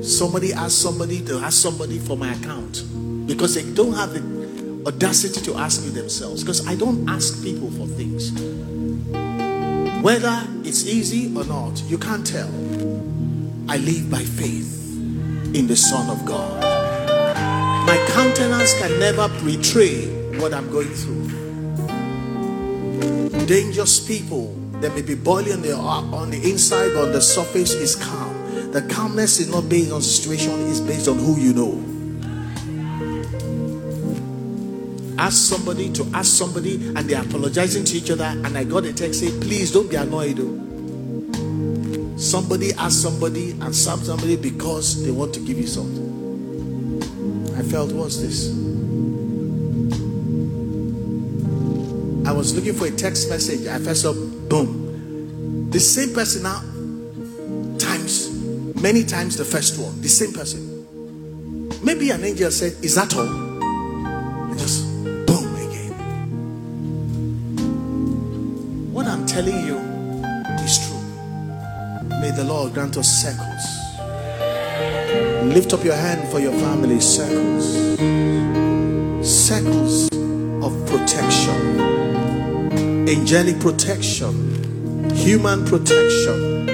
Somebody 0.06 0.52
asked 0.52 0.80
somebody 0.80 1.20
to 1.24 1.38
ask 1.38 1.60
somebody 1.60 1.98
for 1.98 2.16
my 2.16 2.32
account 2.34 2.84
because 3.26 3.56
they 3.56 3.68
don't 3.72 3.94
have 3.94 4.12
the 4.14 4.84
audacity 4.86 5.40
to 5.40 5.56
ask 5.56 5.82
me 5.82 5.88
themselves. 5.88 6.44
Because 6.44 6.64
I 6.68 6.76
don't 6.76 7.08
ask 7.08 7.42
people 7.42 7.72
for 7.72 7.88
things. 7.88 8.30
Whether 10.00 10.46
it's 10.62 10.86
easy 10.86 11.26
or 11.36 11.44
not, 11.44 11.82
you 11.88 11.98
can't 11.98 12.24
tell. 12.24 12.50
I 13.68 13.78
live 13.78 14.08
by 14.10 14.22
faith 14.22 14.94
in 15.54 15.66
the 15.66 15.76
Son 15.76 16.08
of 16.08 16.24
God. 16.24 16.73
My 17.86 18.02
countenance 18.12 18.72
can 18.78 18.98
never 18.98 19.28
betray 19.44 20.06
what 20.38 20.54
I'm 20.54 20.70
going 20.70 20.88
through. 20.88 21.28
Dangerous 23.44 24.00
people, 24.00 24.54
they 24.80 24.88
may 24.88 25.02
be 25.02 25.14
boiling 25.14 25.70
on 25.70 26.30
the 26.30 26.50
inside, 26.50 26.94
but 26.94 27.08
on 27.08 27.12
the 27.12 27.20
surface 27.20 27.74
is 27.74 27.94
calm. 27.94 28.72
The 28.72 28.80
calmness 28.82 29.38
is 29.38 29.50
not 29.50 29.68
based 29.68 29.92
on 29.92 30.00
situation, 30.00 30.66
it's 30.68 30.80
based 30.80 31.08
on 31.08 31.18
who 31.18 31.36
you 31.38 31.52
know. 31.52 31.78
Ask 35.18 35.54
somebody 35.54 35.92
to 35.92 36.04
ask 36.14 36.32
somebody, 36.38 36.76
and 36.76 36.98
they're 36.98 37.20
apologizing 37.20 37.84
to 37.84 37.96
each 37.98 38.10
other. 38.10 38.24
And 38.24 38.56
I 38.56 38.64
got 38.64 38.86
a 38.86 38.94
text 38.94 39.20
saying, 39.20 39.42
Please 39.42 39.70
don't 39.70 39.90
be 39.90 39.96
annoyed. 39.96 40.38
Though. 40.38 42.16
Somebody 42.16 42.72
asked 42.72 43.02
somebody 43.02 43.50
and 43.50 43.76
served 43.76 44.06
somebody 44.06 44.36
because 44.36 45.04
they 45.04 45.10
want 45.10 45.34
to 45.34 45.40
give 45.40 45.58
you 45.58 45.66
something. 45.66 46.03
I 47.56 47.62
felt, 47.62 47.92
What's 47.92 48.18
this? 48.18 48.50
I 52.26 52.32
was 52.32 52.54
looking 52.54 52.74
for 52.74 52.86
a 52.86 52.90
text 52.90 53.28
message. 53.28 53.66
I 53.66 53.78
first 53.78 54.02
saw, 54.02 54.12
boom. 54.14 55.70
The 55.70 55.80
same 55.80 56.14
person 56.14 56.42
now 56.42 56.60
times, 57.78 58.34
Many 58.84 59.02
times 59.02 59.36
the 59.38 59.44
first 59.46 59.78
one, 59.78 60.00
the 60.02 60.08
same 60.10 60.32
person. 60.34 60.60
Maybe 61.82 62.10
an 62.10 62.22
angel 62.22 62.50
said, 62.50 62.72
Is 62.84 62.96
that 62.96 63.16
all? 63.16 63.26
And 63.26 64.58
just 64.58 64.84
boom 65.26 65.56
again. 65.56 65.92
What 68.92 69.06
I'm 69.06 69.24
telling 69.24 69.64
you 69.66 69.78
is 70.64 70.78
true. 70.86 71.00
May 72.20 72.30
the 72.30 72.44
Lord 72.44 72.74
grant 72.74 72.98
us 72.98 73.08
circles. 73.08 73.73
Lift 75.54 75.72
up 75.72 75.84
your 75.84 75.94
hand 75.94 76.28
for 76.30 76.40
your 76.40 76.52
family, 76.52 77.00
circles. 77.00 77.74
Circles 79.24 80.08
of 80.64 80.86
protection, 80.86 81.80
angelic 83.08 83.60
protection, 83.60 84.34
human 85.14 85.64
protection. 85.64 86.66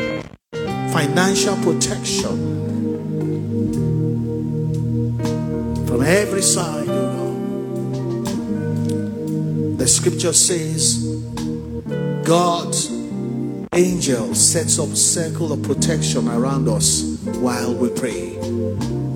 Financial 0.93 1.57
protection. 1.57 2.36
From 5.86 6.03
every 6.03 6.43
side, 6.43 6.88
oh 6.88 7.12
God. 7.16 7.36
The 9.78 9.86
scripture 9.86 10.32
says, 10.32 11.05
God's 12.24 12.91
angel 13.72 14.34
sets 14.34 14.78
up 14.78 14.97
circle 14.97 15.53
of 15.53 15.62
protection 15.62 16.28
around 16.28 16.68
us 16.68 17.09
while 17.24 17.74
we 17.74 17.90
pray. 17.90 18.38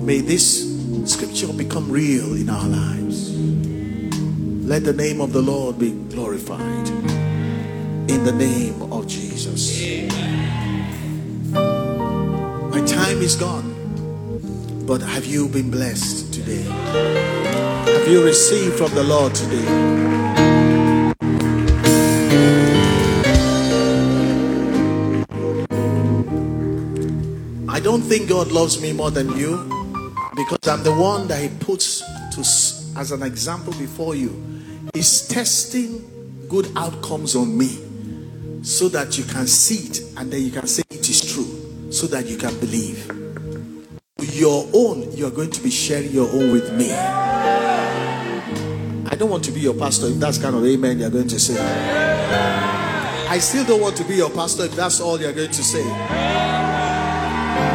May 0.03 0.21
this 0.21 0.75
scripture 1.05 1.51
become 1.53 1.91
real 1.91 2.35
in 2.35 2.49
our 2.49 2.67
lives. 2.67 3.35
Let 4.65 4.83
the 4.83 4.93
name 4.93 5.21
of 5.21 5.33
the 5.33 5.41
Lord 5.41 5.79
be 5.79 5.91
glorified. 5.91 6.89
In 8.09 8.23
the 8.23 8.31
name 8.31 8.81
of 8.93 9.07
Jesus. 9.07 9.81
My 11.51 12.81
time 12.85 13.21
is 13.21 13.35
gone. 13.35 13.73
But 14.85 15.01
have 15.01 15.25
you 15.25 15.47
been 15.47 15.71
blessed 15.71 16.31
today? 16.31 16.61
Have 16.61 18.07
you 18.07 18.23
received 18.23 18.77
from 18.77 18.93
the 18.93 19.03
Lord 19.03 19.33
today? 19.33 20.14
Think 28.25 28.29
God 28.29 28.51
loves 28.51 28.81
me 28.81 28.93
more 28.93 29.11
than 29.11 29.37
you 29.37 29.57
because 30.35 30.67
I'm 30.67 30.83
the 30.83 30.93
one 30.93 31.27
that 31.27 31.41
He 31.41 31.49
puts 31.59 31.99
to, 31.99 32.99
as 32.99 33.11
an 33.11 33.23
example 33.23 33.73
before 33.73 34.15
you. 34.15 34.41
He's 34.93 35.27
testing 35.27 36.47
good 36.49 36.67
outcomes 36.75 37.35
on 37.35 37.57
me 37.57 37.79
so 38.63 38.89
that 38.89 39.17
you 39.17 39.23
can 39.25 39.47
see 39.47 39.89
it 39.89 40.01
and 40.17 40.31
then 40.31 40.43
you 40.43 40.51
can 40.51 40.67
say 40.67 40.83
it 40.89 41.09
is 41.09 41.33
true 41.33 41.91
so 41.91 42.07
that 42.07 42.25
you 42.25 42.37
can 42.37 42.57
believe. 42.59 43.09
Your 44.19 44.67
own, 44.73 45.11
you're 45.13 45.31
going 45.31 45.51
to 45.51 45.61
be 45.61 45.69
sharing 45.69 46.11
your 46.11 46.29
own 46.29 46.51
with 46.51 46.73
me. 46.73 46.91
I 46.91 47.55
don't 49.17 49.29
want 49.29 49.43
to 49.45 49.51
be 49.51 49.61
your 49.61 49.75
pastor 49.75 50.07
if 50.07 50.15
that's 50.15 50.37
kind 50.37 50.55
of 50.55 50.65
amen 50.65 50.99
you're 50.99 51.09
going 51.09 51.27
to 51.27 51.39
say. 51.39 51.55
I 53.29 53.39
still 53.39 53.65
don't 53.65 53.81
want 53.81 53.95
to 53.97 54.03
be 54.03 54.15
your 54.15 54.29
pastor 54.29 54.65
if 54.65 54.75
that's 54.75 54.99
all 54.99 55.19
you're 55.19 55.33
going 55.33 55.51
to 55.51 55.63
say. 55.63 56.64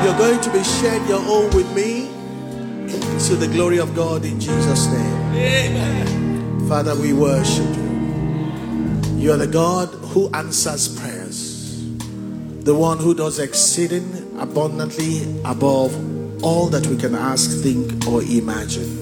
You're 0.02 0.18
going 0.18 0.40
to 0.40 0.50
be 0.52 0.62
sharing 0.64 1.06
your 1.06 1.20
own 1.20 1.50
with 1.50 1.72
me 1.74 2.08
to 3.26 3.36
the 3.36 3.48
glory 3.52 3.78
of 3.78 3.94
God 3.94 4.24
in 4.24 4.40
Jesus' 4.40 4.86
name. 4.86 5.34
Amen. 5.34 6.68
Father, 6.68 6.94
we 6.94 7.12
worship 7.12 7.66
you. 7.76 7.90
You 9.16 9.32
are 9.32 9.36
the 9.36 9.46
God 9.46 9.88
who 10.12 10.30
answers 10.32 10.88
prayers 10.98 11.50
the 12.64 12.74
one 12.74 12.98
who 12.98 13.14
does 13.14 13.38
exceeding 13.38 14.38
abundantly 14.38 15.22
above 15.44 15.94
all 16.44 16.66
that 16.66 16.86
we 16.86 16.96
can 16.96 17.14
ask, 17.14 17.62
think, 17.62 18.06
or 18.06 18.22
imagine. 18.22 18.98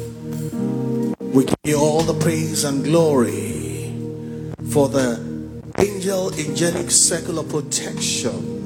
We 1.33 1.45
give 1.45 1.59
you 1.65 1.79
all 1.79 2.03
the 2.03 2.15
praise 2.15 2.63
and 2.63 2.85
glory 2.85 3.93
for 4.71 4.89
the 4.89 5.19
angel 5.79 6.33
angelic 6.35 6.91
circle 6.91 7.41
of 7.41 7.49
protection, 7.49 8.58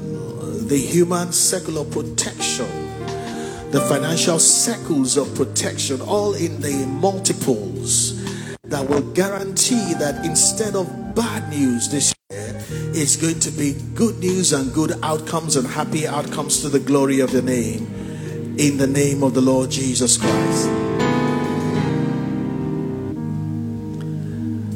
the 0.67 0.77
human 0.77 1.31
circle 1.31 1.77
of 1.77 1.91
protection, 1.91 2.67
the 3.71 3.81
financial 3.89 4.39
circles 4.39 5.17
of 5.17 5.33
protection, 5.35 6.01
all 6.01 6.33
in 6.33 6.61
the 6.61 6.85
multiples 6.87 8.23
that 8.63 8.87
will 8.89 9.13
guarantee 9.13 9.93
that 9.95 10.25
instead 10.25 10.75
of 10.75 11.15
bad 11.15 11.49
news 11.49 11.89
this 11.89 12.13
year, 12.29 12.61
it's 12.95 13.15
going 13.15 13.39
to 13.39 13.51
be 13.51 13.73
good 13.95 14.17
news 14.19 14.53
and 14.53 14.73
good 14.73 14.93
outcomes 15.03 15.55
and 15.55 15.67
happy 15.67 16.07
outcomes 16.07 16.61
to 16.61 16.69
the 16.69 16.79
glory 16.79 17.19
of 17.19 17.31
the 17.31 17.41
name. 17.41 18.03
in 18.57 18.77
the 18.77 18.85
name 18.85 19.23
of 19.23 19.33
the 19.33 19.41
Lord 19.41 19.71
Jesus 19.71 20.15
Christ. 20.15 20.67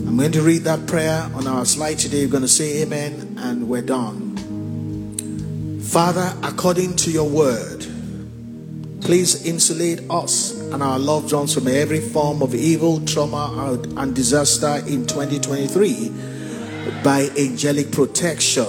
I'm 0.07 0.17
going 0.17 0.31
to 0.31 0.41
read 0.41 0.63
that 0.63 0.87
prayer 0.87 1.29
on 1.35 1.45
our 1.45 1.63
slide 1.63 1.99
today. 1.99 2.21
You're 2.21 2.29
going 2.29 2.41
to 2.41 2.47
say 2.47 2.81
amen, 2.81 3.35
and 3.37 3.69
we're 3.69 3.83
done. 3.83 4.26
Father, 5.87 6.35
according 6.43 6.95
to 6.97 7.09
your 7.09 7.29
word, 7.29 7.79
please 9.01 9.45
insulate 9.45 10.01
us 10.09 10.59
and 10.59 10.83
our 10.83 10.99
loved 10.99 11.31
ones 11.31 11.53
from 11.53 11.69
every 11.69 12.01
form 12.01 12.41
of 12.41 12.53
evil, 12.53 12.99
trauma, 13.05 13.79
and 13.95 14.13
disaster 14.13 14.83
in 14.85 15.07
2023 15.07 16.11
by 17.03 17.29
angelic 17.39 17.89
protection. 17.93 18.65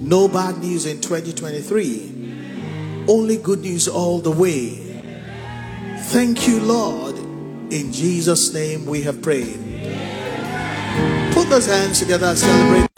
No 0.00 0.26
bad 0.26 0.56
news 0.58 0.86
in 0.86 1.02
2023, 1.02 3.04
only 3.08 3.36
good 3.36 3.60
news 3.60 3.88
all 3.88 4.20
the 4.20 4.30
way. 4.30 5.02
Thank 6.04 6.48
you, 6.48 6.60
Lord. 6.60 7.18
In 7.70 7.92
Jesus' 7.92 8.54
name 8.54 8.86
we 8.86 9.02
have 9.02 9.20
prayed. 9.20 9.58
Put 11.34 11.50
those 11.50 11.66
hands 11.66 11.98
together 11.98 12.28
and 12.28 12.38
celebrate. 12.38 12.91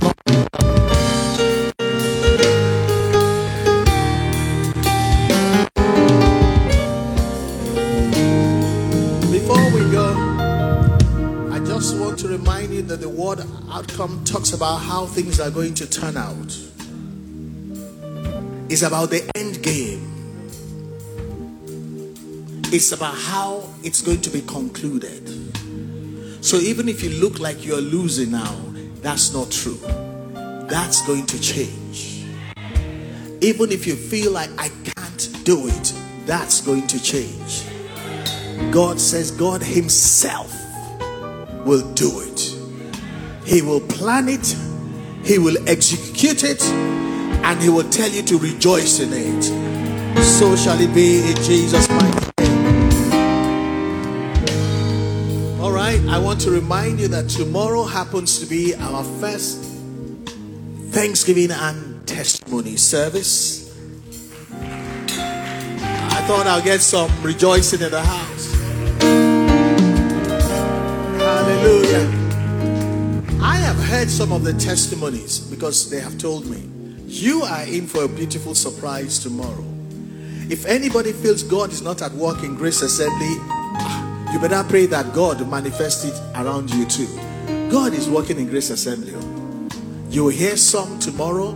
Outcome 13.70 14.24
talks 14.24 14.52
about 14.52 14.76
how 14.78 15.06
things 15.06 15.40
are 15.40 15.50
going 15.50 15.74
to 15.74 15.88
turn 15.88 16.16
out. 16.16 16.56
It's 18.68 18.82
about 18.82 19.10
the 19.10 19.30
end 19.36 19.62
game. 19.62 20.10
It's 22.72 22.92
about 22.92 23.14
how 23.14 23.68
it's 23.82 24.02
going 24.02 24.20
to 24.22 24.30
be 24.30 24.40
concluded. 24.42 25.28
So 26.44 26.56
even 26.56 26.88
if 26.88 27.02
you 27.02 27.10
look 27.10 27.38
like 27.40 27.64
you're 27.64 27.80
losing 27.80 28.32
now, 28.32 28.54
that's 29.02 29.32
not 29.32 29.50
true. 29.50 29.78
That's 30.68 31.06
going 31.06 31.26
to 31.26 31.40
change. 31.40 32.24
Even 33.40 33.70
if 33.70 33.86
you 33.86 33.94
feel 33.94 34.32
like 34.32 34.50
I 34.58 34.68
can't 34.68 35.44
do 35.44 35.68
it, 35.68 35.92
that's 36.26 36.60
going 36.62 36.86
to 36.88 37.02
change. 37.02 37.64
God 38.72 39.00
says 39.00 39.30
God 39.30 39.62
Himself 39.62 40.52
will 41.64 41.92
do 41.94 42.20
it. 42.20 42.53
He 43.44 43.62
will 43.62 43.80
plan 43.80 44.28
it, 44.28 44.56
He 45.24 45.38
will 45.38 45.56
execute 45.68 46.44
it, 46.44 46.62
and 46.62 47.60
He 47.62 47.68
will 47.68 47.88
tell 47.90 48.08
you 48.10 48.22
to 48.22 48.38
rejoice 48.38 49.00
in 49.00 49.12
it. 49.12 49.42
So 50.24 50.56
shall 50.56 50.80
it 50.80 50.94
be 50.94 51.20
in 51.30 51.36
Jesus' 51.36 51.88
mighty 51.88 52.30
name. 52.38 52.80
All 55.60 55.72
right, 55.72 56.00
I 56.08 56.18
want 56.18 56.40
to 56.42 56.50
remind 56.50 57.00
you 57.00 57.08
that 57.08 57.28
tomorrow 57.28 57.84
happens 57.84 58.38
to 58.40 58.46
be 58.46 58.74
our 58.74 59.04
first 59.04 59.62
Thanksgiving 60.90 61.50
and 61.50 62.06
testimony 62.06 62.76
service. 62.76 63.74
I 64.60 66.24
thought 66.26 66.46
I'll 66.46 66.62
get 66.62 66.80
some 66.80 67.10
rejoicing 67.22 67.82
in 67.82 67.90
the 67.90 68.00
house. 68.00 68.54
Hallelujah. 71.18 71.63
Heard 73.94 74.10
some 74.10 74.32
of 74.32 74.42
the 74.42 74.52
testimonies 74.54 75.38
because 75.38 75.88
they 75.88 76.00
have 76.00 76.18
told 76.18 76.46
me 76.46 76.68
you 77.06 77.42
are 77.42 77.62
in 77.62 77.86
for 77.86 78.02
a 78.02 78.08
beautiful 78.08 78.52
surprise 78.52 79.20
tomorrow. 79.20 79.64
If 80.50 80.66
anybody 80.66 81.12
feels 81.12 81.44
God 81.44 81.70
is 81.70 81.80
not 81.80 82.02
at 82.02 82.10
work 82.10 82.42
in 82.42 82.56
Grace 82.56 82.82
Assembly, 82.82 83.36
ah, 83.38 84.32
you 84.32 84.40
better 84.40 84.68
pray 84.68 84.86
that 84.86 85.14
God 85.14 85.48
manifest 85.48 86.06
it 86.06 86.20
around 86.34 86.70
you 86.74 86.86
too. 86.86 87.06
God 87.70 87.94
is 87.94 88.08
working 88.08 88.36
in 88.40 88.48
Grace 88.48 88.70
Assembly. 88.70 89.14
You 90.10 90.24
will 90.24 90.32
hear 90.32 90.56
some 90.56 90.98
tomorrow, 90.98 91.50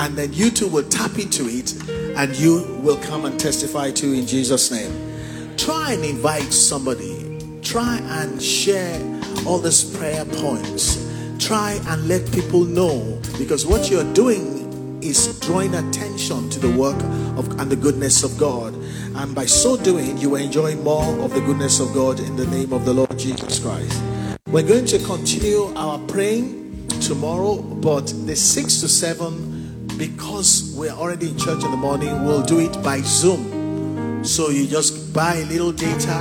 and 0.00 0.18
then 0.18 0.32
you 0.32 0.50
too 0.50 0.66
will 0.66 0.88
tap 0.88 1.18
into 1.20 1.46
it, 1.46 1.72
and 2.16 2.34
you 2.34 2.80
will 2.82 2.98
come 3.04 3.26
and 3.26 3.38
testify 3.38 3.92
to 3.92 4.12
in 4.12 4.26
Jesus' 4.26 4.72
name. 4.72 5.56
Try 5.56 5.92
and 5.92 6.04
invite 6.04 6.52
somebody. 6.52 7.38
Try 7.62 7.98
and 7.98 8.42
share 8.42 9.00
all 9.46 9.58
these 9.58 9.84
prayer 9.84 10.24
points. 10.24 11.09
Try 11.40 11.80
and 11.86 12.06
let 12.06 12.30
people 12.32 12.64
know 12.64 13.20
because 13.38 13.66
what 13.66 13.90
you're 13.90 14.12
doing 14.12 15.00
is 15.02 15.40
drawing 15.40 15.74
attention 15.74 16.50
to 16.50 16.60
the 16.60 16.70
work 16.70 17.00
of 17.38 17.58
and 17.58 17.70
the 17.70 17.76
goodness 17.76 18.22
of 18.22 18.36
God. 18.38 18.74
And 19.16 19.34
by 19.34 19.46
so 19.46 19.78
doing, 19.78 20.18
you 20.18 20.36
enjoy 20.36 20.76
more 20.76 21.18
of 21.20 21.32
the 21.32 21.40
goodness 21.40 21.80
of 21.80 21.94
God 21.94 22.20
in 22.20 22.36
the 22.36 22.46
name 22.46 22.74
of 22.74 22.84
the 22.84 22.92
Lord 22.92 23.18
Jesus 23.18 23.58
Christ. 23.58 24.02
We're 24.48 24.68
going 24.68 24.84
to 24.86 24.98
continue 24.98 25.72
our 25.76 25.98
praying 26.00 26.86
tomorrow, 27.00 27.56
but 27.56 28.06
the 28.26 28.36
6 28.36 28.80
to 28.82 28.88
7, 28.88 29.96
because 29.96 30.74
we're 30.76 30.90
already 30.90 31.30
in 31.30 31.38
church 31.38 31.64
in 31.64 31.70
the 31.70 31.76
morning, 31.76 32.24
we'll 32.26 32.42
do 32.42 32.60
it 32.60 32.82
by 32.82 33.00
Zoom. 33.00 34.22
So 34.24 34.50
you 34.50 34.66
just 34.66 35.14
buy 35.14 35.36
a 35.36 35.46
little 35.46 35.72
data 35.72 36.18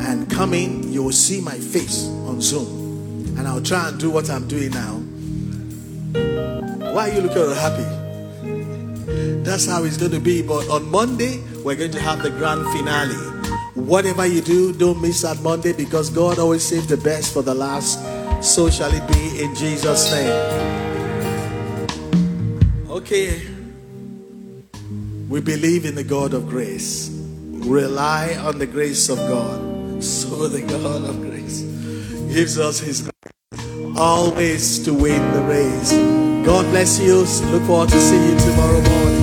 and 0.00 0.28
come 0.30 0.54
in, 0.54 0.90
you 0.90 1.02
will 1.02 1.12
see 1.12 1.42
my 1.42 1.58
face 1.58 2.06
on 2.26 2.40
Zoom. 2.40 2.77
And 3.38 3.46
I'll 3.46 3.62
try 3.62 3.88
and 3.88 3.98
do 3.98 4.10
what 4.10 4.28
I'm 4.28 4.48
doing 4.48 4.70
now. 4.70 4.96
Why 6.92 7.10
are 7.10 7.14
you 7.14 7.20
looking 7.20 7.54
happy? 7.54 7.86
That's 9.44 9.66
how 9.66 9.84
it's 9.84 9.96
going 9.96 10.10
to 10.10 10.20
be. 10.20 10.42
But 10.42 10.68
on 10.68 10.90
Monday, 10.90 11.40
we're 11.64 11.76
going 11.76 11.92
to 11.92 12.00
have 12.00 12.22
the 12.22 12.30
grand 12.30 12.66
finale. 12.76 13.14
Whatever 13.74 14.26
you 14.26 14.40
do, 14.40 14.72
don't 14.72 15.00
miss 15.00 15.22
that 15.22 15.40
Monday 15.40 15.72
because 15.72 16.10
God 16.10 16.38
always 16.38 16.64
saves 16.64 16.88
the 16.88 16.96
best 16.96 17.32
for 17.32 17.42
the 17.42 17.54
last. 17.54 18.00
So 18.42 18.68
shall 18.68 18.92
it 18.92 19.06
be 19.12 19.42
in 19.42 19.54
Jesus' 19.54 20.10
name. 20.12 20.32
Okay. 22.90 23.40
We 25.28 25.40
believe 25.40 25.84
in 25.84 25.94
the 25.94 26.04
God 26.04 26.34
of 26.34 26.48
grace. 26.48 27.10
Rely 27.50 28.34
on 28.34 28.58
the 28.58 28.66
grace 28.66 29.08
of 29.08 29.18
God. 29.18 30.02
So 30.02 30.48
the 30.48 30.62
God 30.62 31.04
of 31.04 31.20
grace 31.20 31.62
gives 32.32 32.58
us 32.58 32.80
his 32.80 33.02
grace 33.02 33.27
always 33.98 34.78
to 34.80 34.94
win 34.94 35.20
the 35.32 35.42
race. 35.42 35.92
God 36.46 36.64
bless 36.70 37.00
you. 37.00 37.24
Look 37.50 37.64
forward 37.64 37.88
to 37.90 38.00
seeing 38.00 38.22
you 38.30 38.38
tomorrow 38.38 38.80
morning. 38.80 39.17